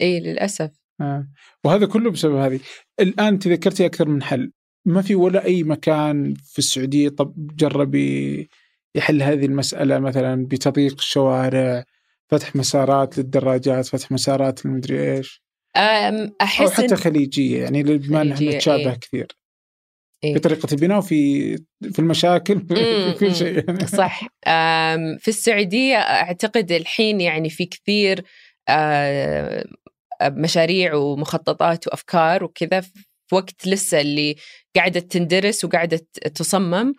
[0.00, 0.70] اي للأسف.
[1.00, 1.28] آه.
[1.64, 2.60] وهذا كله بسبب هذه.
[3.00, 4.52] الآن تذكرتي أكثر من حل.
[4.86, 8.48] ما في ولا أي مكان في السعودية طب جرب ي-
[8.94, 11.84] يحل هذه المسألة مثلا بتضييق الشوارع
[12.28, 15.42] فتح مسارات للدراجات فتح مسارات المدري إيش
[15.76, 18.98] أم، أو أحس حتى خليجية يعني بما خليجية، نتشابه إيه.
[18.98, 19.26] كثير
[20.24, 20.34] إيه.
[20.34, 21.56] في طريقه البناء وفي
[21.92, 23.34] في المشاكل في كل.
[23.34, 23.86] شيء يعني.
[24.02, 24.20] صح
[25.18, 28.24] في السعودية أعتقد الحين يعني في كثير
[28.68, 29.64] آه،
[30.22, 34.36] مشاريع ومخططات وأفكار وكذا في وقت لسه اللي
[34.76, 36.94] قاعدة تندرس وقاعدة تصمم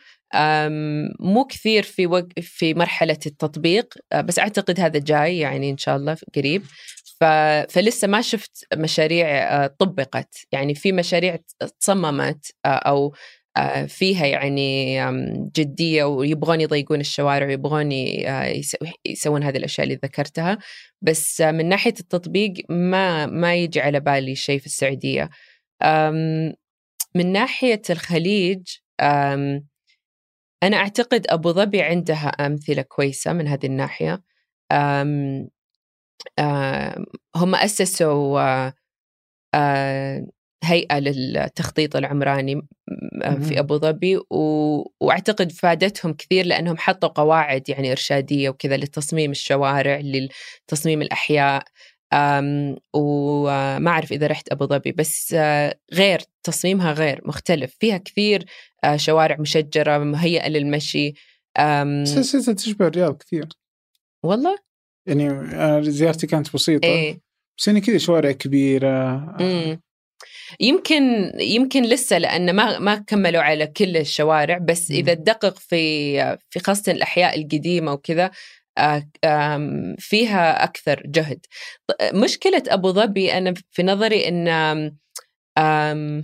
[1.19, 2.27] مو كثير في وق...
[2.41, 6.63] في مرحلة التطبيق آه، بس أعتقد هذا جاي يعني إن شاء الله قريب.
[7.19, 7.23] ف...
[7.69, 10.35] فلسه ما شفت مشاريع آه، طبقت.
[10.51, 11.37] يعني في مشاريع
[11.79, 13.15] تصممت أو
[13.57, 15.01] آه، فيها يعني
[15.55, 17.91] جدية ويبغون يضيقون الشوارع ويبغون
[19.05, 20.57] يسوون هذه الأشياء اللي ذكرتها.
[21.01, 25.29] بس من ناحية التطبيق ما ما يجي على بالي شيء في السعودية.
[27.15, 28.61] من ناحية الخليج
[30.63, 34.23] أنا أعتقد أبو ظبي عندها أمثلة كويسة من هذه الناحية
[34.71, 35.49] آم،
[36.39, 37.05] آم،
[37.35, 38.71] هم أسسوا
[40.63, 42.61] هيئة للتخطيط العمراني
[43.23, 43.59] آه، في.
[43.59, 44.19] أبو ظبي.
[45.01, 51.67] وأعتقد فادتهم كثير لأنهم حطوا قواعد يعني إرشادية وكذا لتصميم الشوارع لتصميم الأحياء أم
[52.93, 57.75] وما أعرف إذا رحت أبو ظبي بس آه، غير تصميمها غير مختلف.
[57.79, 58.45] فيها كثير
[58.83, 61.13] آه، شوارع مشجرة مهيئة للمشي
[62.03, 63.47] سلسلة تشبه الرياض كثير.
[64.23, 64.57] والله؟
[65.07, 66.85] يعني أنا زيارتي كانت بسيطة.
[66.85, 67.21] إيه.
[67.57, 69.81] بس يعني كذا شوارع كبيرة مم.
[70.59, 74.91] يمكن يمكن لسه لأن ما ما كملوا على كل الشوارع بس.
[74.91, 78.31] إذا تدقق في في خاصة الأحياء القديمة وكذا آه،
[79.99, 81.45] فيها أكثر جهد.
[82.13, 84.27] مشكلة أبو ظبي أنا في نظري
[85.57, 86.23] آم،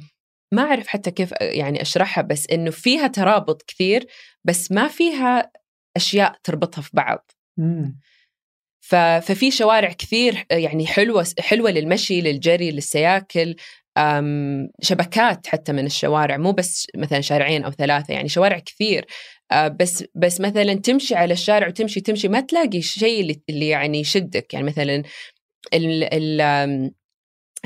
[0.54, 4.08] ما أعرف حتى كيف يعني أشرحها بس إنه فيها ترابط كثير
[4.44, 5.52] بس ما فيها
[5.98, 7.32] أشياء تربطها في بعض.
[7.58, 8.00] مم.
[9.22, 13.56] ففي شوارع كثير يعني حلوة حلوة للمشي للجري للسياكل
[14.82, 19.06] شبكات حتى من الشوارع مو بس مثلا شارعين أو ثلاثة يعني شوارع كثير.
[19.06, 19.08] آه،
[19.54, 24.54] بس بس مثلا تمشي على الشارع وتمشي تمشي ما تلاقي شيء اللي, اللي يعني يشدك.
[24.54, 25.04] يعني مثلا
[25.74, 26.42] ال ال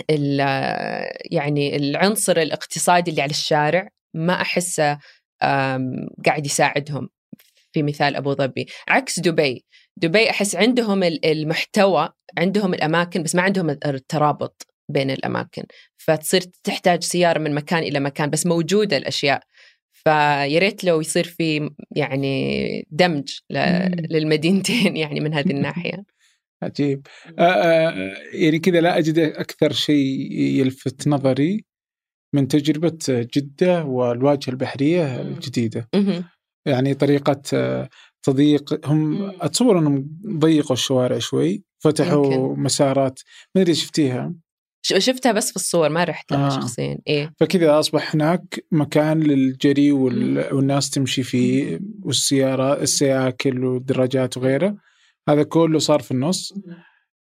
[0.09, 0.39] ال
[1.31, 4.99] يعني العنصر الاقتصادي اللي على الشارع ما أحسه
[6.25, 7.09] قاعد يساعدهم.
[7.73, 8.65] في مثال أبو ظبي.
[8.87, 9.65] عكس دبي.
[9.97, 15.63] دبي أحس عندهم ال- المحتوى عندهم الأماكن بس ما عندهم الترابط بين الأماكن.
[15.97, 19.41] فتصير تحتاج سيارة من مكان إلى مكان بس موجودة الأشياء.
[20.03, 23.39] فيا ريت لو يصير في يعني دمج.
[24.09, 26.03] للمدينتين يعني من هذه الناحية
[26.63, 27.07] عجيب
[27.39, 31.65] آه آه يعني كذا لا أجد أكثر شيء يلفت نظري
[32.35, 32.47] من
[33.83, 35.27] والواجهة البحرية مم.
[35.27, 36.23] الجديدة مهم.
[36.65, 37.89] يعني طريقة آه،
[38.23, 39.31] تضييق هم مم.
[39.41, 42.61] أتصور أنهم ضيقوا الشوارع شوي فتحوا يمكن.
[42.61, 43.19] مسارات
[43.55, 44.33] ما أدري شفتيها
[44.81, 46.49] شفتها بس في الصور ما رحت لها آه.
[46.49, 46.97] شخصيا.
[47.07, 47.33] إيه.
[47.39, 50.53] فكذا أصبح هناك مكان للجري وال...
[50.53, 54.77] والناس تمشي فيه والسيارة السياكل والدراجات وغيره.
[55.29, 56.53] هذا كله صار في النص.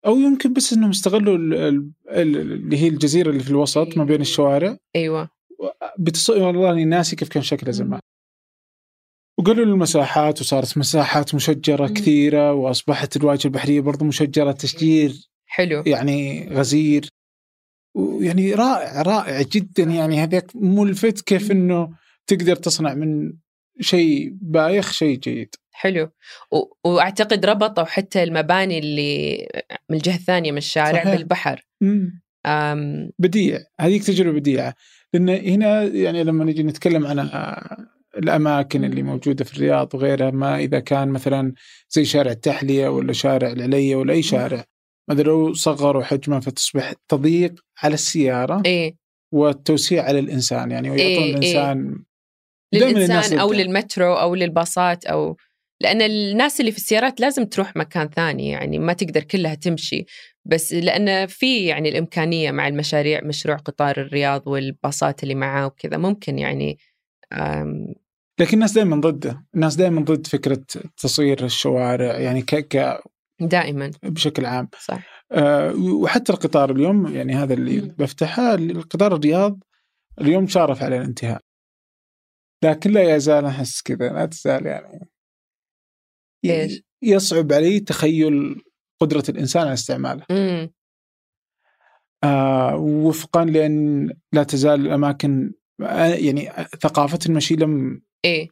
[0.07, 1.55] أو يمكن بس أنهم استغلوا ال...
[1.55, 1.91] ال...
[2.09, 4.77] ال- اللي هي الجزيرة اللي في الوسط ما بين الشوارع.
[4.97, 5.29] أيوه.
[5.99, 6.31] بتص...
[6.31, 8.01] والله أني ناسي كيف كان شكله زمان.
[9.39, 11.95] وقالوا المساحات وصارت مساحات مشجرة مم.
[11.95, 15.13] كثيرة وأصبحت الواجهة البحرية برضو مشجرة تشجير
[15.47, 15.83] حلو.
[15.87, 17.09] يعني غزير.
[18.01, 21.89] ويعني رائع رائع جدا يعني هذاك ملفت كيف إنه
[22.27, 23.33] تقدر تصنع من
[23.81, 25.55] شيء بايخ شيء جيد.
[25.73, 26.11] حلو.
[26.53, 26.89] و...
[26.91, 29.49] وأعتقد ربطوا حتى المباني اللي
[29.91, 31.17] من الجهة الثانية من الشارع صحيح.
[31.17, 31.67] بالبحر.
[31.81, 32.23] مم.
[32.47, 33.11] أم...
[33.19, 33.59] بديع.
[33.81, 34.75] هذيك تجربة بديعة.
[35.13, 37.19] لأن هنا يعني لما نجي نتكلم عن
[38.17, 41.53] الأماكن اللي موجودة في الرياض وغيرها ما إذا كان مثلا
[41.91, 44.65] زي شارع التحلية ولا شارع العلية ولا أي شارع
[45.11, 48.95] مثلا لو صغروا حجمه فتصبح تضييق على السيارة إيه
[49.35, 51.31] والتوسيع على الإنسان يعني ويعطون إيه، إيه.
[51.31, 52.05] الإنسان
[52.75, 53.53] الناس للانسان أو.
[53.53, 55.37] للمترو أو للباصات أو
[55.83, 60.05] لأن الناس اللي في السيارات لازم تروح مكان ثاني يعني ما تقدر كلها تمشي
[60.45, 66.39] بس لأن في يعني الإمكانية مع المشاريع مشروع قطار الرياض والباصات اللي معاه وكذا ممكن
[66.39, 66.79] يعني.
[68.41, 70.65] لكن الناس دائما ضده الناس دائما ضد فكرة
[70.97, 72.55] تصوير الشوارع يعني ك...
[72.55, 73.01] ك...
[73.41, 73.91] دائما.
[74.03, 74.69] بشكل عام.
[74.79, 75.25] صح.
[75.33, 77.95] آه، وحتى القطار اليوم يعني هذا اللي مم.
[77.99, 79.59] بفتحه القطار الرياض
[80.21, 81.41] اليوم شارف على الانتهاء.
[82.65, 85.09] لكن لا يزال أحس كذا لا تزال يعني
[86.45, 88.63] إيش؟ يصعب علي تخيل
[89.01, 90.25] قدرة الإنسان على استعماله.
[90.31, 90.71] امم
[92.25, 98.49] آه وفقا لأن لا تزال الأماكن آه، يعني ثقافة المشي لم إيه.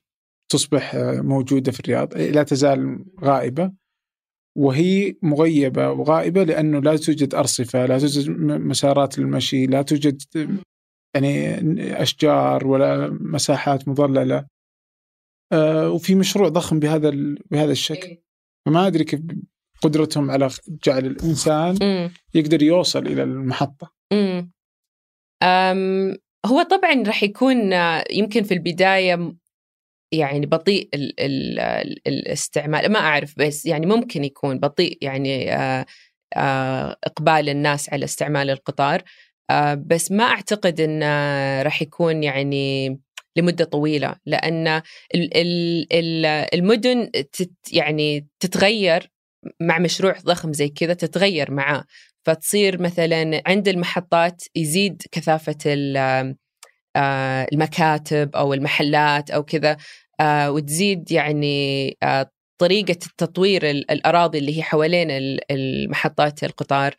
[0.49, 3.73] تصبح موجودة في الرياض لا تزال غائبة.
[4.59, 10.23] وهي مغيبة وغائبة لأنه لا توجد أرصفة لا توجد مسارات للمشي لا توجد
[11.15, 14.47] يعني أشجار ولا مساحات مظللة.
[15.53, 17.11] آه، وفي مشروع ضخم بهذا
[17.51, 18.17] بهذا الشكل.
[18.67, 19.21] فما أدري كيف
[19.83, 20.49] قدرتهم على
[20.87, 21.77] جعل الإنسان
[22.35, 23.93] يقدر يوصل إلى المحطة.
[25.43, 29.39] أم هو طبعا راح يكون آه، يمكن في البداية م-
[30.13, 35.87] يعني بطيء ال ال ال الاستعمال ما أعرف بس يعني ممكن يكون بطيء يعني آه،
[36.37, 39.03] آه، إقبال الناس على استعمال القطار.
[39.51, 42.89] آه، بس ما أعتقد انه راح يكون يعني
[43.37, 44.69] لمدة طويلة لأن
[45.15, 47.11] ال ال ال المدن
[47.73, 49.11] يعني تتغير
[49.61, 51.85] مع مشروع ضخم زي كذا تتغير معاه.
[52.27, 55.59] فتصير مثلا عند المحطات يزيد كثافة
[57.53, 59.77] المكاتب أو المحلات أو كذا
[60.21, 66.95] آه، وتزيد يعني آه، طريقة التطوير ال- الأراضي اللي هي حوالين ال- المحطات القطار.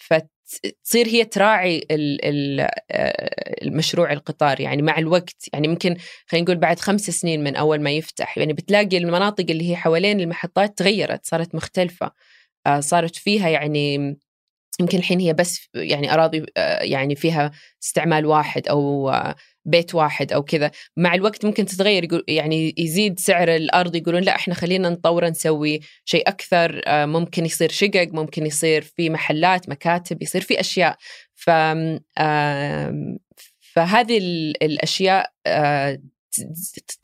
[0.00, 5.48] فتصير هي تراعي ال- ال- آه، المشروع القطار يعني مع الوقت.
[5.52, 9.70] يعني ممكن خلينا نقول بعد خمس سنين من أول ما يفتح يعني بتلاقي المناطق اللي
[9.70, 12.10] هي حوالين المحطات تغيرت صارت مختلفة.
[12.66, 14.16] آه، صارت فيها يعني
[14.80, 17.50] يمكن الحين هي بس يعني أراضي آه، يعني فيها
[17.82, 20.70] استعمال واحد أو آه، بيت واحد أو كذا.
[20.96, 26.28] مع الوقت ممكن تتغير يعني يزيد سعر الأرض يقولون لا إحنا خلينا نطور نسوي شيء
[26.28, 30.96] أكثر آه، ممكن يصير شقق ممكن يصير في محلات مكاتب يصير في أشياء.
[31.34, 31.50] ف
[33.74, 35.30] فهذه ال- الأشياء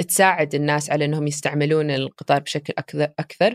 [0.09, 2.73] تساعد الناس على إنهم يستعملون القطار بشكل
[3.19, 3.55] أكثر.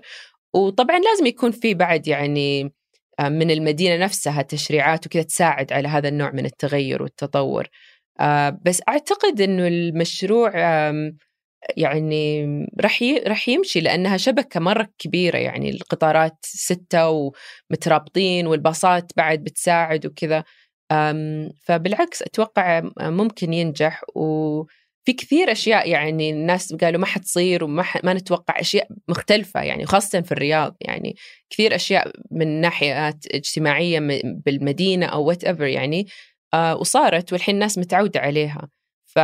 [0.53, 2.73] وطبعا لازم يكون في بعد يعني
[3.21, 7.67] من المدينة نفسها تشريعات وكذا تساعد على هذا النوع من التغير والتطور.
[8.65, 10.51] بس أعتقد أنه المشروع
[11.77, 12.45] يعني
[12.81, 17.31] رح رح يمشي لأنها شبكة مرة كبيرة يعني القطارات ستة
[17.71, 20.43] ومترابطين والباصات بعد بتساعد وكذا.
[21.65, 24.01] فبالعكس أتوقع ممكن ينجح
[25.05, 30.21] وفي كثير أشياء يعني الناس قالوا ما حتصير وما ما نتوقع أشياء مختلفة يعني خاصة
[30.21, 31.15] في الرياض يعني
[31.49, 36.07] كثير أشياء من ناحيات اجتماعية بالمدينة أو وات ايفر يعني
[36.53, 38.69] آه، وصارت والحين الناس متعودة عليها.
[39.05, 39.19] ف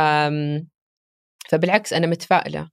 [1.48, 2.68] فبالعكس أنا متفائلة.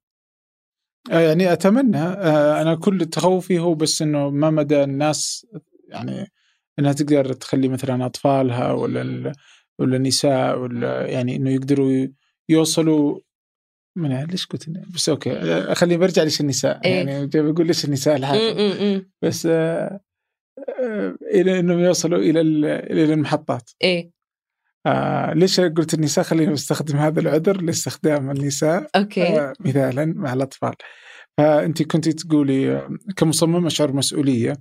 [1.12, 5.48] آه، يعني أتمنى آه، أنا كل تخوفي هو بس إنه ما مدى الناس
[5.88, 6.28] يعني
[6.80, 9.34] إنها تقدر تخلي مثلا أطفالها ولا
[9.80, 12.08] ولا النساء ولا يعني إنه يقدروا
[12.50, 13.20] يوصلوا
[13.98, 16.82] من ليش قلت بس okay آه، خليني برجع ليش النساء.
[16.86, 18.40] إيه؟ يعني بقول ليش النساء الحاجة.
[19.22, 20.00] بس آه
[21.34, 22.42] إلى إنهم يوصلوا إلى
[22.80, 23.72] إلى المحطات.
[23.84, 24.12] إيه.
[24.86, 28.90] آه ليش قلت النساء؟ خلينا نستخدم هذا العذر لاستخدام النساء.
[28.96, 29.40] okay.
[29.40, 30.74] آه مثالا مع الأطفال.
[31.38, 34.54] فأنت كنت تقولي آه، كمصممة شعور مسؤولية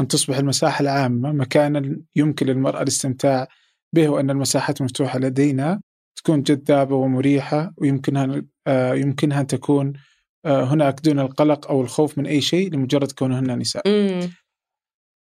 [0.00, 3.48] أن تصبح المساحة العامة مكانا يمكن للمرأة الاستمتاع
[3.94, 5.80] به وأن المساحات المفتوحه لدينا.
[6.24, 9.92] تكون جذابة ومريحة ويمكنها آه يمكنها أن تكون
[10.44, 13.88] آه هناك دون القلق أو الخوف من أي شيء لمجرد كونهن نساء.
[13.88, 14.30] مم.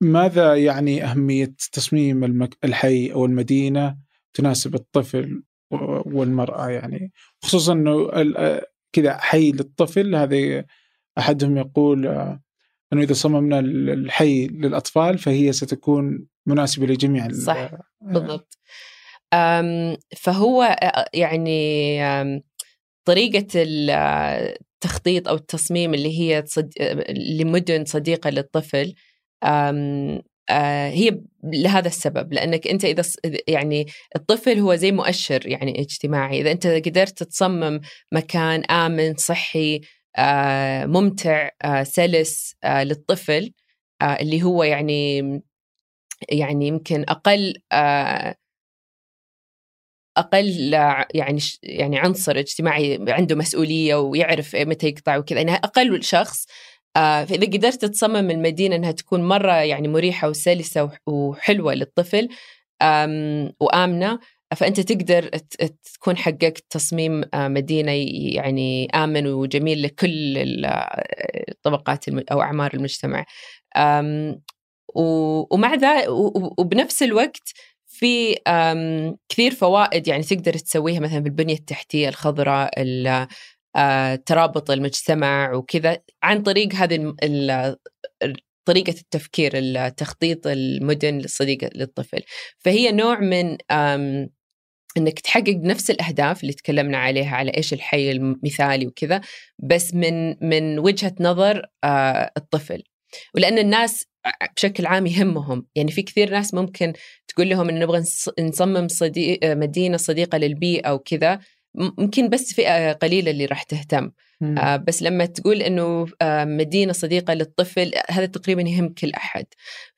[0.01, 2.59] ماذا يعني أهمية تصميم المك...
[2.65, 3.97] الحي أو المدينة
[4.35, 5.43] تناسب الطفل
[6.07, 7.13] والمرأة يعني
[7.43, 8.11] خصوصا أنه
[8.93, 10.65] كذا حي للطفل هذا
[11.19, 12.07] أحدهم يقول
[12.93, 17.71] أنه إذا صممنا الحي للأطفال فهي ستكون مناسبة لجميع صح
[18.01, 18.59] بالضبط
[20.17, 20.77] فهو
[21.15, 22.01] يعني
[23.05, 26.45] طريقة التخطيط أو التصميم اللي هي
[27.11, 28.95] لمدن صديقة للطفل
[30.51, 32.33] هي لهذا السبب.
[32.33, 33.03] لأنك أنت إذا
[33.49, 36.41] يعني الطفل هو زي مؤشر يعني اجتماعي.
[36.41, 37.81] إذا أنت قدرت تصمم
[38.13, 39.81] مكان آمن صحي
[40.87, 41.51] ممتع
[41.83, 43.53] سلس للطفل
[44.03, 45.19] اللي هو يعني
[46.29, 47.55] يعني يمكن أقل
[50.17, 50.73] أقل
[51.15, 56.47] يعني يعني عنصر اجتماعي عنده مسؤولية ويعرف متى يقطع وكذا يعني أقل شخص.
[56.97, 62.29] آه، فإذا قدرت تصمم المدينة أنها تكون مرة يعني مريحة وسلسة وحلوة للطفل
[63.61, 64.19] وآمنة
[64.57, 65.29] فأنت تقدر
[65.95, 67.93] تكون حققت تصميم آه، مدينة
[68.35, 70.35] يعني آمن وجميل لكل
[71.49, 73.25] الطبقات أو أعمار المجتمع.
[74.95, 76.09] ومع ذا
[76.59, 77.53] وبنفس الوقت
[77.95, 78.37] في
[79.29, 82.71] كثير فوائد يعني تقدر تسويها مثلا بالبنية التحتية الخضراء
[83.77, 87.15] آه، ترابط المجتمع وكذا عن طريق هذه
[88.65, 92.23] طريقة التفكير التخطيط المدن الصديقة للطفل.
[92.59, 93.57] فهي نوع من
[94.97, 99.21] إنك تحقق نفس الأهداف اللي تكلمنا عليها على إيش الحي المثالي وكذا
[99.59, 102.83] بس من من وجهة نظر آه، الطفل.
[103.35, 104.05] ولأن الناس
[104.57, 105.67] بشكل عام يهمهم.
[105.75, 106.93] يعني في كثير ناس ممكن
[107.29, 108.03] تقول لهم إن نبغى
[108.41, 111.41] نصمم صديق مدينة صديقة للبيئة وكذا
[111.75, 114.11] ممكن بس فئة قليلة اللي راح تهتم.
[114.59, 119.47] آه بس لما تقول إنه آه مدينة صديقة للطفل هذا تقريبا يهم كل أحد.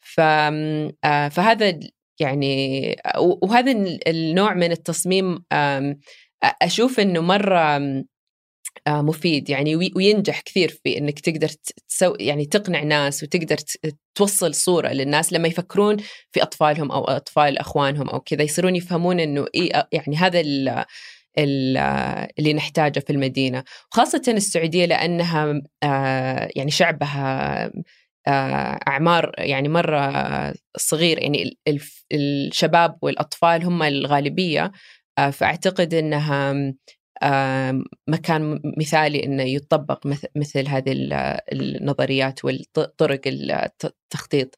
[0.00, 1.80] ف آه فهذا
[2.20, 2.96] يعني
[3.42, 3.72] وهذا
[4.06, 5.44] النوع من التصميم
[6.62, 8.04] أشوف إنه مرة آه،
[8.88, 9.50] مفيد.
[9.50, 11.48] يعني وينجح كثير في إنك تقدر
[11.88, 13.56] تسوي يعني تقنع ناس وتقدر
[14.14, 15.96] توصل صورة للناس لما يفكرون
[16.32, 20.40] في أطفالهم أو أطفال أخوانهم أو كذا يصيرون يفهمون إنه إيه يعني هذا
[21.38, 23.64] اللي نحتاجه في المدينة.
[23.90, 27.64] خاصة السعودية لأنها آه، يعني شعبها
[28.26, 31.18] آه، أعمار يعني مرة صغير.
[31.18, 31.58] يعني
[32.12, 34.72] الشباب والأطفال هم الغالبية.
[35.18, 36.54] آه، فأعتقد أنها
[38.08, 40.06] مكان مثالي إنه يطبق
[40.36, 40.92] مثل هذه
[41.52, 44.56] النظريات والطرق التخطيط.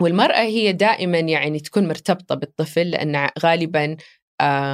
[0.00, 3.96] والمرأة هي دائما يعني تكون مرتبطة بالطفل لأن غالبا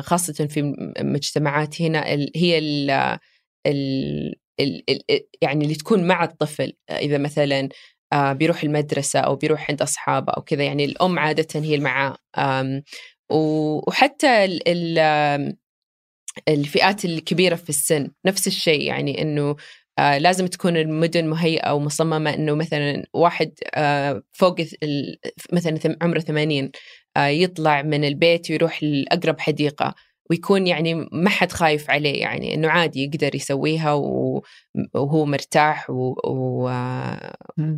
[0.00, 2.04] خاصة في مجتمعات هنا
[2.36, 2.90] هي ال
[3.66, 4.82] ال ال
[5.42, 6.72] يعني اللي تكون مع الطفل.
[6.90, 7.68] إذا مثلا
[8.14, 12.16] بيروح المدرسة أو بيروح عند أصحابه أو كذا يعني الأم عادة هي معاه.
[13.30, 14.60] وحتى
[16.48, 19.56] الفئات الكبيرة في السن نفس الشيء يعني أنه
[19.98, 24.56] آه لازم تكون المدن مهيئة ومصممة أنه مثلا واحد آه فوق
[25.52, 26.70] مثلا عمره 80
[27.16, 29.94] آه، يطلع من البيت ويروح لأقرب حديقة
[30.30, 33.92] ويكون يعني ما حد خايف عليه يعني إنه عادي يقدر يسويها
[34.94, 36.70] وهو مرتاح و, و...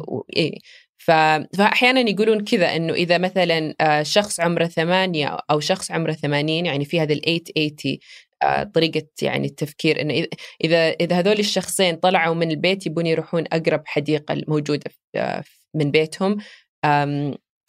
[0.09, 0.25] و...
[0.37, 0.59] إيه.
[0.99, 1.11] ف...
[1.57, 7.01] فاحيانا يقولون كذا إنه إذا مثلا شخص عمره ثمانية أو شخص عمره ثمانين يعني في
[7.01, 7.99] هذا ال 880
[8.43, 10.27] آه، طريقة يعني التفكير إنه
[10.65, 16.37] اذا اذا هذول الشخصين طلعوا من البيت يبون يروحون أقرب حديقة موجودة آه، من بيتهم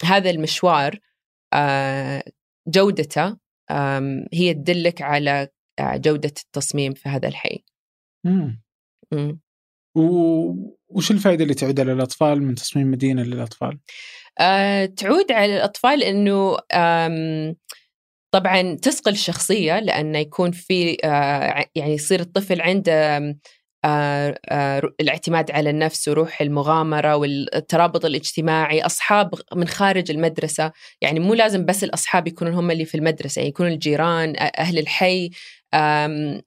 [0.04, 1.00] هذا المشوار
[2.68, 3.38] جودته
[4.34, 5.50] هي تدلك على
[5.82, 7.64] جودة التصميم في هذا الحي.
[8.26, 8.62] امم
[10.90, 13.80] وش الفائدة اللي تعود على الأطفال من تصميم مدينة للأطفال؟
[14.40, 16.58] أه تعود على الأطفال أنه
[18.34, 23.18] طبعا تصقل الشخصية لأنه يكون في أه يعني يصير الطفل عنده
[23.86, 30.72] آه آه الاعتماد على النفس وروح المغامرة والترابط الاجتماعي أصحاب من خارج المدرسة.
[31.02, 35.30] يعني مو لازم بس الأصحاب يكونون هم اللي في المدرسة يعني يكونون الجيران أهل الحي
[35.74, 36.42] آه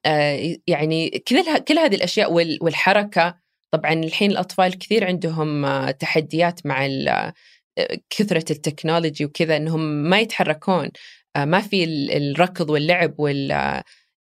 [0.66, 3.34] يعني كل كل هذه الأشياء والحركة.
[3.72, 7.32] طبعا الحين الأطفال كثير عندهم آه، تحديات مع آه،
[8.10, 10.84] كثرة التكنولوجي وكذا أنهم ما يتحركون.
[10.86, 10.90] آه،
[11.36, 11.84] ما في
[12.16, 13.50] الركض واللعب وال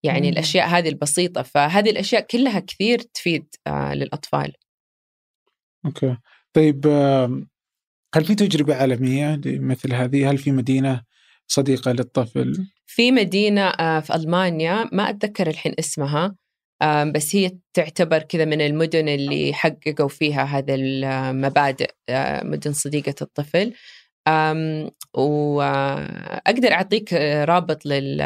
[0.02, 0.32] يعني مم.
[0.32, 1.42] الأشياء هذه البسيطة.
[1.42, 4.52] فهذه الأشياء كلها كثير تفيد للأطفال.
[5.86, 6.16] أوكي.
[6.52, 6.86] طيب
[8.14, 11.02] هل في تجربة عالمية مثل هذه؟ هل في مدينة
[11.46, 16.36] صديقة للطفل؟ في مدينة في ألمانيا ما أتذكر الحين اسمها
[17.14, 21.90] بس هي تعتبر كذا من المدن اللي حققوا فيها هذا المبادئ
[22.44, 23.72] مدن صديقة الطفل.
[25.14, 27.12] وأقدر أعطيك
[27.44, 28.22] رابط لل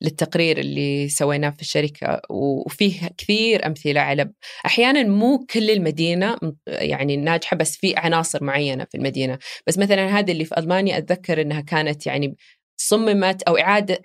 [0.00, 4.30] للتقرير اللي سويناه في الشركة وفيه كثير أمثلة على
[4.66, 6.36] أحيانا مو كل المدينة
[6.66, 11.40] يعني ناجحة بس في عناصر معينة في المدينة بس مثلا هذه اللي في ألمانيا أتذكر
[11.40, 12.36] أنها كانت يعني
[12.76, 14.00] صممت أو إعادة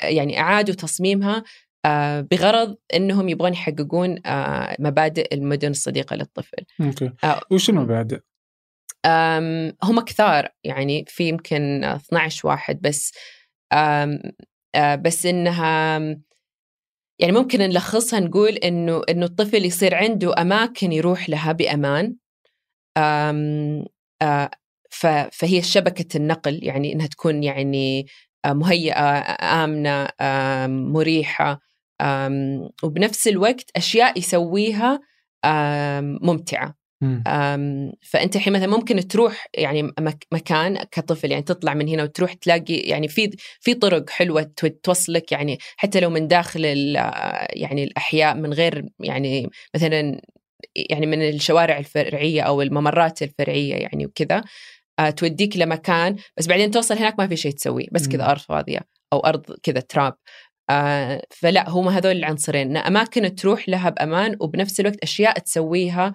[0.00, 1.44] يعني أعادوا تصميمها
[1.84, 6.64] آه، بغرض إنهم يبغون يحققون آه، مبادئ المدن الصديقة للطفل.
[6.80, 7.10] أوكي.
[7.24, 8.20] آه، وش المبادئ؟
[9.82, 13.12] هم كثار يعني في يمكن 12 واحد بس.
[14.76, 15.98] بس إنها
[17.20, 22.16] يعني ممكن نلخصها نقول إنه إنه الطفل يصير عنده أماكن يروح لها بأمان.
[25.32, 28.06] فهي شبكة النقل يعني إنها تكون يعني
[28.46, 29.18] مهيئة
[29.64, 30.08] آمنة
[30.92, 31.60] مريحة.
[32.82, 35.00] وبنفس الوقت أشياء يسويها
[36.22, 36.77] ممتعة.
[38.02, 39.92] فأنت الحين مثلا ممكن تروح يعني
[40.32, 43.30] مكان كطفل يعني تطلع من هنا وتروح تلاقي يعني في
[43.60, 46.64] في طرق حلوة توصلك يعني حتى لو من داخل
[47.50, 50.20] يعني الأحياء من غير يعني مثلا
[50.76, 54.44] يعني من الشوارع الفرعية أو الممرات الفرعية يعني وكذا
[54.98, 58.80] آه، توديك لمكان بس بعدين توصل هناك ما في شيء تسويه بس كذا أرض فاضية
[59.12, 60.14] أو أرض كذا تراب
[60.70, 62.76] آه فلا هم هذول العنصرين.
[62.76, 66.14] أماكن تروح لها بأمان وبنفس الوقت أشياء تسويها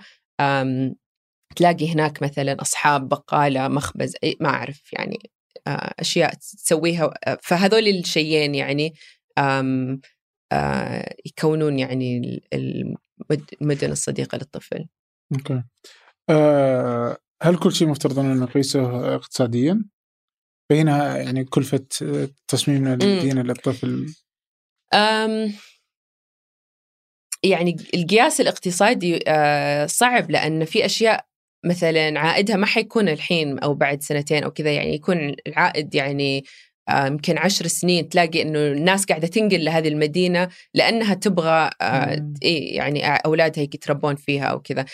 [1.56, 5.32] تلاقي هناك مثلا أصحاب بقالة مخبز أي ما أعرف يعني
[5.68, 8.94] آه أشياء تسويها فهذول الشيئين يعني
[9.38, 12.42] آه يكونون يعني
[13.62, 14.88] المدن الصديقة للطفل.
[15.34, 15.64] أوكي.
[16.30, 19.84] آه هل كل شيء مفترض ان نقيسه اقتصاديا؟
[20.70, 21.86] بينها يعني كلفة
[22.48, 24.14] تصميم المدينة للطفل
[24.94, 25.54] أم
[27.44, 31.26] يعني القياس الاقتصادي آه، صعب لأن في أشياء
[31.66, 36.44] مثلا عائدها ما حيكون الحين أو بعد سنتين أو كذا يعني يكون العائد يعني
[36.89, 42.76] آه، يمكن عشر سنين تلاقي إنه الناس قاعدة تنقل لهذه المدينة لأنها تبغى آه، إيه
[42.76, 44.86] يعني أولادها يتربون فيها أو كذا.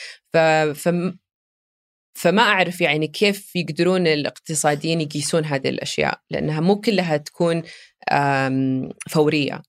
[2.16, 7.64] فما أعرف يعني كيف يقدرون الاقتصاديين يقيسون هذه الأشياء لأنها مو كلها تكون
[9.10, 9.62] فورية.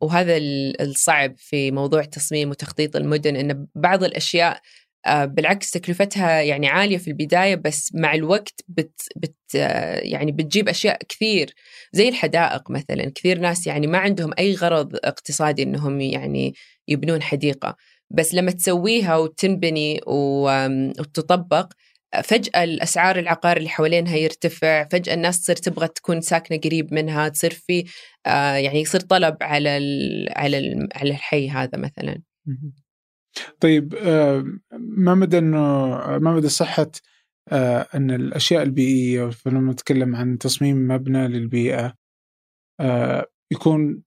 [0.00, 0.36] وهذا
[0.80, 4.60] الصعب في موضوع تصميم وتخطيط المدن إن بعض الأشياء
[5.06, 9.36] آه، بالعكس تكلفتها يعني عالية في البداية بس مع الوقت بت بت
[10.02, 11.54] يعني بتجيب أشياء كثير
[11.92, 13.12] زي الحدائق مثلا.
[13.14, 16.54] كثير ناس يعني ما عندهم أي غرض اقتصادي إنهم يعني
[16.88, 17.76] يبنون حديقة.
[18.10, 21.72] بس لما تسويها وتنبني وتطبق
[22.20, 27.50] فجأة الأسعار العقار اللي حوالينها يرتفع فجأة الناس تصير تبغى تكون ساكنة قريب منها تصير
[27.50, 27.84] في
[28.26, 32.22] آه، يعني يصير طلب على ال على ال على الحي هذا مثلا.
[33.60, 35.58] طيب آه، ما مدى إنه
[36.18, 36.90] ما مدى صحة
[37.52, 41.94] آه، إن الأشياء البيئية فلما نتكلم عن تصميم مبنى للبيئة
[43.52, 44.02] يكون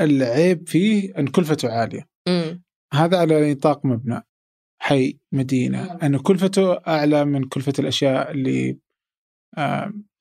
[0.00, 2.08] العيب فيه إن كلفته عالية.
[2.94, 4.22] هذا على نطاق مبنى.
[4.78, 5.98] حي مدينة.
[6.02, 8.78] أن كلفته أعلى من كلفة الأشياء اللي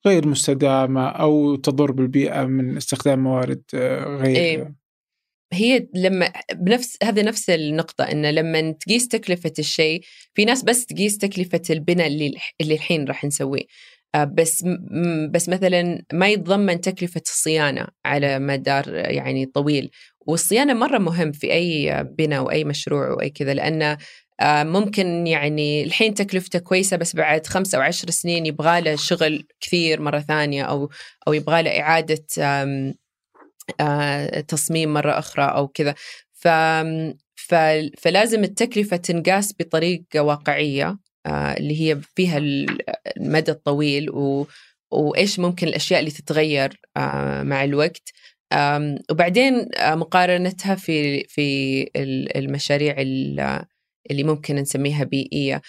[0.07, 4.35] غير مستدامة أو تضر بالبيئة من استخدام موارد آه، غير.
[4.37, 4.75] إيه.
[5.53, 10.01] هي لما بنفس هذه نفس النقطة إن لما تقيس تكلفة الشيء
[10.33, 13.63] في ناس بس تقيس تكلفة البناء اللي اللي الحين راح نسويه.
[14.15, 14.65] آه، بس
[15.31, 19.89] بس مثلا ما يتضمن تكلفة الصيانة على مدار يعني طويل.
[20.27, 23.97] والصيانة مرة مهم في أي بناء وأي مشروع وأي كذا لأن آه،
[24.43, 30.01] ممكن يعني الحين تكلفته كويسة بس بعد خمسة أو عشر سنين يبغى له شغل كثير
[30.01, 30.89] مرة ثانية أو
[31.27, 32.25] أو يبغى له إعادة
[33.81, 35.95] آه، تصميم مرة أخرى أو كذا.
[36.33, 36.47] ف
[37.97, 42.37] فلازم التكلفة تنقاس بطريقة واقعية آه، اللي هي فيها
[43.17, 44.47] المدى الطويل و...
[44.91, 46.81] وإيش ممكن الأشياء اللي تتغير
[47.43, 48.11] مع الوقت.
[49.11, 51.89] وبعدين مقارنتها في في
[52.35, 52.95] المشاريع
[54.11, 55.61] اللي ممكن نسميها بيئية.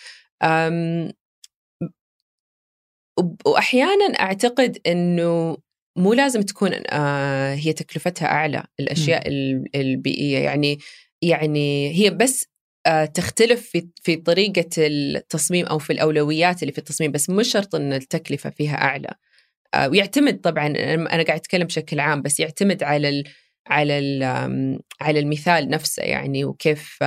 [3.47, 5.57] وأحيانا أعتقد أنه
[5.97, 9.65] مو لازم تكون آه، هي تكلفتها أعلى الأشياء م.
[9.75, 10.39] البيئية.
[10.39, 10.79] يعني
[11.23, 12.47] يعني هي بس
[12.87, 17.75] آه، تختلف في في طريقة التصميم أو في الأولويات اللي في التصميم بس مش شرط
[17.75, 19.15] أن التكلفة فيها أعلى.
[19.75, 23.25] آه، ويعتمد طبعا أنا قاعد أتكلم بشكل عام بس يعتمد على ال
[23.69, 24.23] على ال
[25.01, 26.99] على المثال نفسه يعني وكيف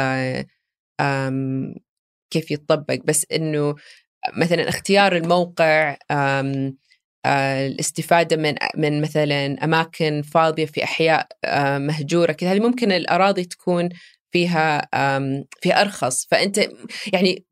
[2.32, 3.00] كيف يتطبق.
[3.06, 3.76] بس إنه
[4.38, 5.98] مثلا اختيار الموقع
[7.26, 11.28] الاستفادة من من مثلا أماكن فاضية في أحياء
[11.80, 13.90] مهجورة كذا هذه ممكن الأراضي تكون
[14.32, 14.88] فيها
[15.62, 16.28] فيها أرخص.
[16.32, 16.68] فأنت
[17.14, 17.46] يعني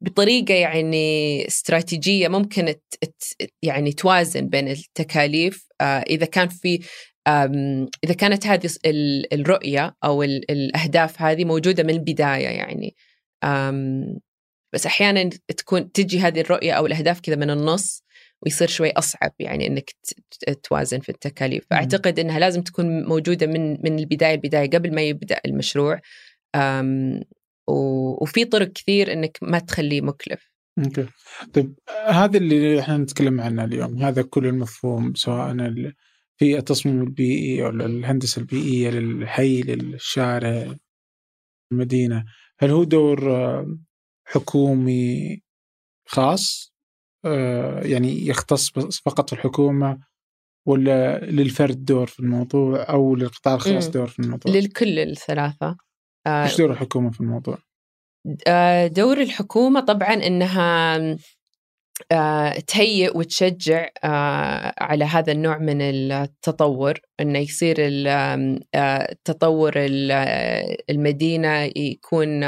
[0.00, 2.74] بطريقة يعني استراتيجية ممكن
[3.62, 6.80] يعني توازن بين التكاليف إذا كان في
[8.04, 8.70] إذا كانت هذه
[9.32, 12.96] الرؤية أو الأهداف هذه موجودة من البداية يعني.
[14.72, 18.04] بس أحيانا تكون تجي هذه الرؤية أو الأهداف كذا من النص
[18.42, 19.90] ويصير شوي أصعب يعني إنك
[20.62, 21.66] توازن في التكاليف.
[21.70, 26.00] فأعتقد إنها لازم تكون موجودة من من البداية البداية قبل ما يبدأ المشروع.
[28.20, 30.50] وفي طرق كثير إنك ما تخليه مكلف.
[30.78, 31.06] أوكي.
[31.52, 31.74] طيب
[32.06, 35.56] هذا اللي إحنا نتكلم عنه اليوم هذا كل المفهوم سواء
[36.38, 40.76] في التصميم البيئي أو الهندسة البيئية للحي للشارع
[41.72, 42.24] المدينة
[42.60, 43.20] هل هو دور
[44.26, 45.40] حكومي
[46.08, 46.72] خاص
[47.24, 48.70] آه، يعني يختص
[49.04, 49.98] فقط الحكومة
[50.66, 55.76] ولا للفرد دور في الموضوع أو للقطاع الخاص دور في الموضوع؟ للكل الثلاثة
[56.26, 57.58] آه، إيش دور الحكومة في الموضوع؟
[58.46, 60.98] آه، دور الحكومة طبعا إنها
[62.66, 63.88] تهيئ وتشجع
[64.78, 67.76] على هذا النوع من التطور إنه يصير
[69.24, 69.72] تطور
[70.90, 72.44] المدينة يكون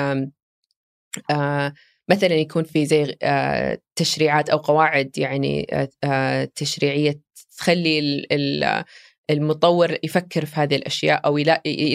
[2.11, 7.21] مثلا يكون في زي آه، تشريعات أو قواعد يعني آه، آه، تشريعية
[7.59, 8.27] تخلي
[9.31, 11.39] المطور يفكر في هذه الأشياء أو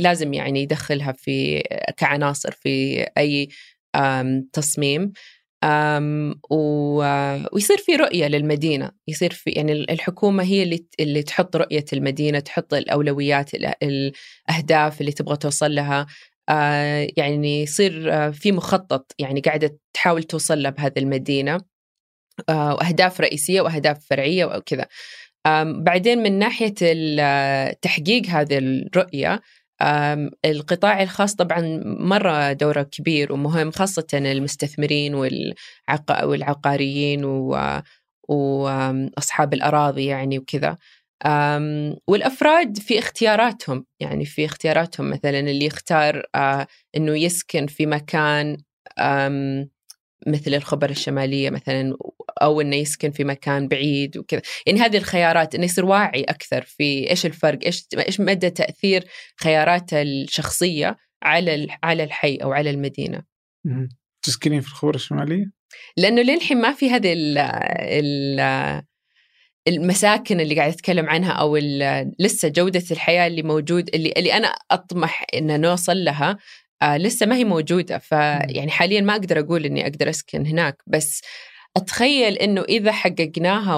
[0.01, 1.63] لازم يعني يدخلها في
[1.97, 3.49] كعناصر في أي
[4.53, 5.11] تصميم.
[6.49, 8.91] ويصير في رؤية للمدينة.
[9.07, 13.51] يصير في يعني الحكومة هي اللي اللي تحط رؤية المدينة تحط الأولويات
[13.83, 16.05] الأهداف اللي تبغى توصل لها.
[16.49, 21.61] آه، يعني يصير آه، في مخطط يعني قاعدة تحاول توصل له بهذه المدينة.
[22.49, 24.87] آه، وأهداف رئيسية وأهداف فرعية وكذا.
[25.65, 26.73] بعدين من ناحية
[27.81, 29.41] تحقيق هذه الرؤية
[30.45, 35.15] القطاع الخاص طبعا مرة دوره كبير ومهم خاصة المستثمرين
[36.23, 37.25] والعقاريين
[38.29, 40.77] وأصحاب الأراضي يعني وكذا.
[42.07, 48.57] والأفراد في اختياراتهم يعني في اختياراتهم مثلا اللي يختار آه، إنه يسكن في مكان
[50.27, 51.97] مثل الخبر الشمالية مثلا
[52.41, 54.41] أو إنه يسكن في مكان بعيد وكذا.
[54.67, 59.03] يعني هذه الخيارات إنه يصير واعي أكثر في إيش الفرق إيش إيش مدى تأثير
[59.39, 63.23] خياراته الشخصية على على الحي أو على المدينة.
[64.21, 65.45] تسكنين في الخبر الشمالية؟
[65.97, 68.83] لأنه للحين ما في هذه ال ال
[69.67, 71.57] المساكن اللي قاعد أتكلم عنها أو
[72.19, 76.37] لسه جودة الحياة اللي موجود اللي اللي أنا أطمح ان نوصل لها
[76.81, 77.97] آه لسه ما هي موجودة.
[77.97, 80.83] فيعني حاليا ما أقدر أقول إني أقدر أسكن هناك.
[80.87, 81.21] بس
[81.77, 83.75] أتخيل إنه إذا حققناها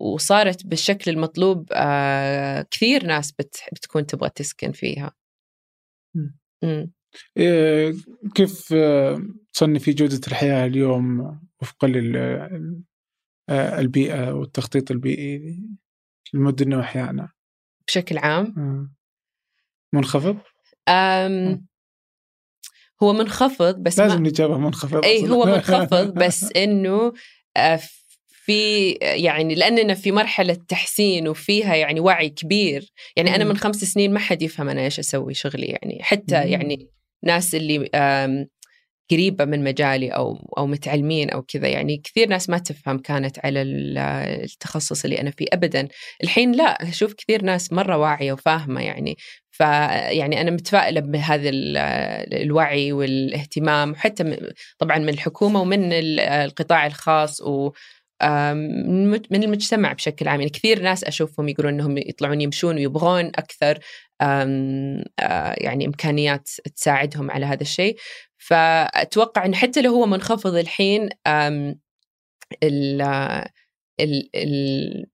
[0.00, 5.12] وصارت بالشكل المطلوب آه كثير ناس بت بتكون تبغى تسكن فيها.
[6.64, 6.92] امم
[8.34, 11.92] كيف آه، تصنفي جودة الحياة اليوم وفقا
[13.48, 15.62] آه، البيئة والتخطيط البيئي
[16.34, 17.28] للمدن وأحيانا
[17.86, 18.90] بشكل عام؟ آه.
[19.92, 20.38] منخفض؟
[20.88, 21.66] أم
[23.02, 24.28] هو منخفض بس لازم ما...
[24.28, 27.12] نجابة منخفض اي هو منخفض بس إنه
[27.56, 27.80] آه،
[28.30, 33.44] في يعني لأننا في مرحلة تحسين وفيها يعني وعي كبير يعني أنا.
[33.44, 36.34] من خمس سنين ما حد يفهم أنا إيش أسوي شغلي يعني حتى.
[36.34, 36.88] يعني
[37.24, 37.90] ناس اللي
[39.10, 41.68] قريبة من مجالي أو أو متعلمين أو كذا.
[41.68, 43.98] يعني كثير ناس ما تفهم كانت على ال-
[44.44, 45.88] التخصص اللي أنا فيه ابدا.
[46.24, 49.16] الحين لا أشوف كثير ناس مرة واعية وفاهمة يعني.
[49.50, 51.76] فيعني أنا متفائلة بهذا ال-
[52.42, 54.36] الوعي والاهتمام وحتى م-
[54.78, 57.70] طبعا من الحكومة ومن ال- القطاع الخاص و
[58.22, 60.40] من المج- من المجتمع بشكل عام.
[60.40, 63.78] يعني كثير ناس أشوفهم يقولون إنهم يطلعون يمشون ويبغون أكثر
[65.58, 67.96] يعني إمكانيات تساعدهم على هذا الشيء.
[68.38, 71.08] فأتوقع إنه حتى لو هو منخفض الحين
[72.62, 73.02] ال
[74.00, 75.06] ال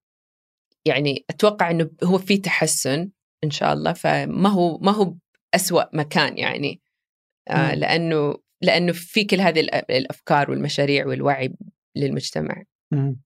[0.86, 3.10] يعني أتوقع إنه هو في تحسن
[3.44, 5.14] إن شاء الله فما هو ما هو
[5.54, 6.80] اسوأ مكان يعني
[7.48, 7.74] آه.
[7.74, 9.60] لأنه لأنه في كل هذه
[9.90, 11.54] الأفكار والمشاريع والوعي
[11.96, 13.20] للمجتمع مم.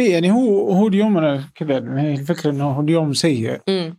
[0.00, 3.98] إيه يعني هو هو اليوم أنا كذا يعني الفكرة إنه هو اليوم سيء امم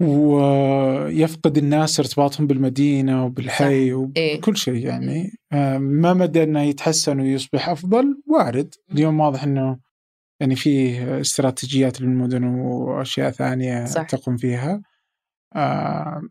[0.00, 3.94] ويفقد الناس ارتباطهم بالمدينة وبالحي إيه.
[3.94, 5.30] وبكل شيء يعني.
[5.52, 8.74] آه، ما مدى إنه يتحسن ويصبح أفضل؟ وارد.
[8.92, 9.78] اليوم واضح إنه
[10.40, 14.02] يعني فيه استراتيجيات للمدن وأشياء ثانية صح.
[14.02, 14.82] تقوم فيها.
[15.56, 16.22] آه،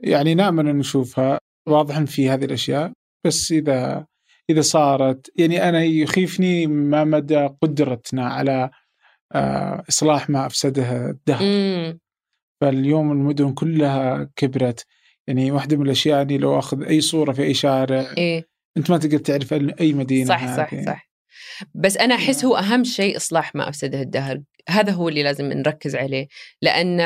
[0.00, 1.38] يعني نأمل إن نشوفها
[1.68, 2.92] واضح إن في هذه الأشياء.
[3.26, 4.06] بس إذا
[4.50, 8.70] إذا صارت يعني أنا يخيفني ما مدى قدرتنا على
[9.34, 11.40] آه، إصلاح ما أفسده الدهر.
[12.60, 14.86] فاليوم المدن كلها كبرت.
[15.26, 18.48] يعني واحدة من الأشياء أني لو أخذ أي صورة في أي شارع إيه.
[18.76, 20.84] أنت ما تقدر تعرف أي مدينة صح صح هذه.
[20.86, 21.10] صح.
[21.74, 24.40] بس أنا أحس هو أهم شيء إصلاح ما أفسده الدهر.
[24.68, 26.28] هذا هو اللي لازم نركز عليه.
[26.62, 27.00] لأن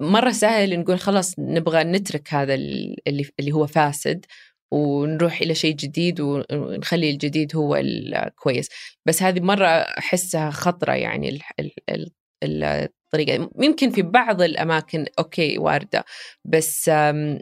[0.00, 4.24] مرة سهل نقول خلاص نبغى نترك هذا ال- اللي اللي هو فاسد
[4.72, 8.68] ونروح إلى شيء جديد ونخلي الجديد هو الكويس
[9.06, 12.10] بس هذه مرة أحسها خطرة يعني ال- ال-
[12.42, 13.50] ال- الطريقة.
[13.58, 16.04] يمكن في بعض الأماكن أوكي واردة
[16.44, 16.90] بس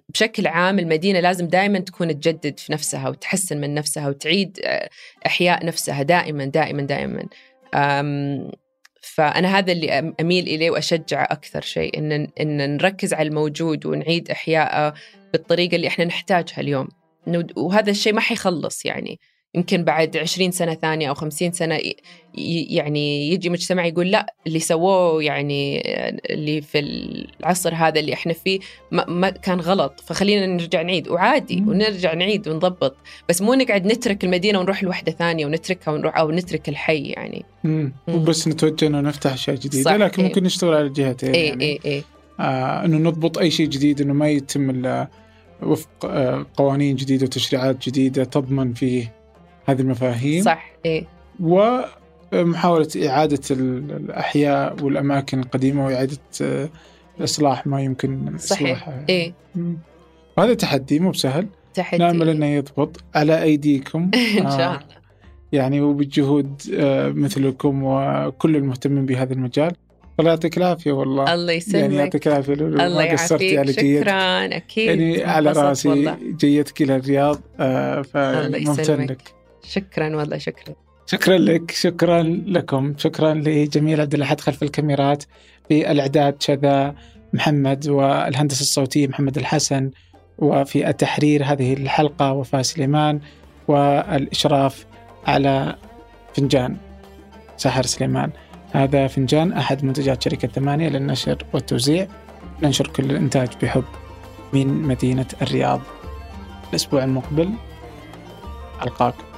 [0.08, 4.88] بشكل عام المدينة لازم دائما تكون تجدد في نفسها وتحسن من نفسها وتعيد آه،
[5.26, 7.28] أحياء نفسها دائما دائما دائما
[9.02, 14.94] فأنا هذا اللي أميل إليه واشجعه أكثر شيء إن إن نركز على الموجود ونعيد أحياءه
[15.32, 16.88] بالطريقة اللي إحنا نحتاجها اليوم.
[17.56, 19.20] وهذا الشيء ما حيخلص يعني.
[19.54, 21.78] يمكن بعد 20 سنة ثانية أو 50 سنة
[22.34, 25.82] يعني يجي مجتمع يقول لا اللي سووه يعني
[26.30, 28.60] اللي في العصر هذا اللي إحنا فيه
[28.90, 31.56] ما, ما كان غلط فخلينا نرجع نعيد وعادي.
[31.66, 32.96] ونرجع نعيد ونضبط
[33.28, 37.92] بس مو نقعد نترك المدينة ونروح لوحدة ثانية ونتركها ونروح أو نترك الحي يعني مم.
[38.08, 38.14] مم.
[38.14, 40.28] وبس نتوجه إنه نفتح أشياء جديدة صح، لكن إيه.
[40.28, 42.02] ممكن نشتغل على الجهتين اي يعني اي اي
[42.40, 45.08] آه إنه نضبط أي شيء جديد إنه ما يتم إلا
[45.62, 49.21] وفق آه قوانين جديدة وتشريعات جديدة تضمن فيه
[49.66, 50.42] هذه المفاهيم.
[50.42, 51.06] صح اي
[51.40, 56.68] ومحاولة إعادة ال- الأحياء والأماكن القديمة وإعادة آه،
[57.20, 59.04] إصلاح ما يمكن صحيح إصلاحها.
[59.10, 59.76] اي مم.
[60.38, 61.46] وهذا تحدي مو بسهل.
[61.74, 62.02] تحدي.
[62.02, 64.10] نامل إنه يضبط على أيديكم.
[64.38, 64.80] إن شاء آه، الله.
[65.52, 69.72] يعني وبجهود آه، مثلكم وكل المهتمين بهذا المجال.
[70.20, 71.34] الله يعطيك العافية والله.
[71.34, 72.52] الله يعني يسلمك يعطيك العافية.
[72.52, 74.88] الله قصرتي على يعافيك جيت شكرا أكيد.
[74.88, 76.14] يعني على رأسي.
[76.40, 79.04] جيتك إلى الرياض آه فممتن.
[79.04, 79.41] لك.
[79.68, 80.74] شكرا والله شكرا.
[81.06, 82.94] شكرا لك شكرا لكم.
[82.98, 85.24] شكرا لجميل عبد الأحد خلف الكاميرات.
[85.68, 86.94] في الإعداد شذا
[87.32, 89.90] محمد والهندسة الصوتية محمد الحسن
[90.38, 93.20] وفي التحرير هذه الحلقة وفاء سليمان
[93.68, 94.86] والإشراف
[95.26, 95.76] على
[96.34, 96.76] فنجان
[97.56, 98.30] سحر سليمان.
[98.72, 102.08] هذا فنجان أحد منتجات شركة ثمانية للنشر والتوزيع.
[102.62, 103.84] ننشر كل الإنتاج بحب
[104.52, 105.80] من مدينة الرياض.
[106.70, 107.50] الأسبوع المقبل
[108.82, 109.31] القاكم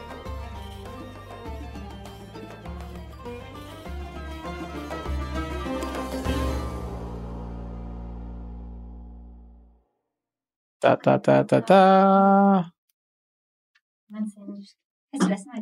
[10.85, 12.71] تا تا تا تا تا.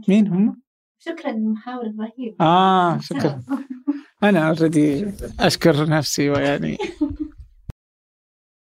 [0.08, 0.62] مين هم؟
[0.98, 3.42] شكرا محاور رهيب آه شكرا.
[4.22, 6.78] أنا اوريدي أشكر نفسي ويعني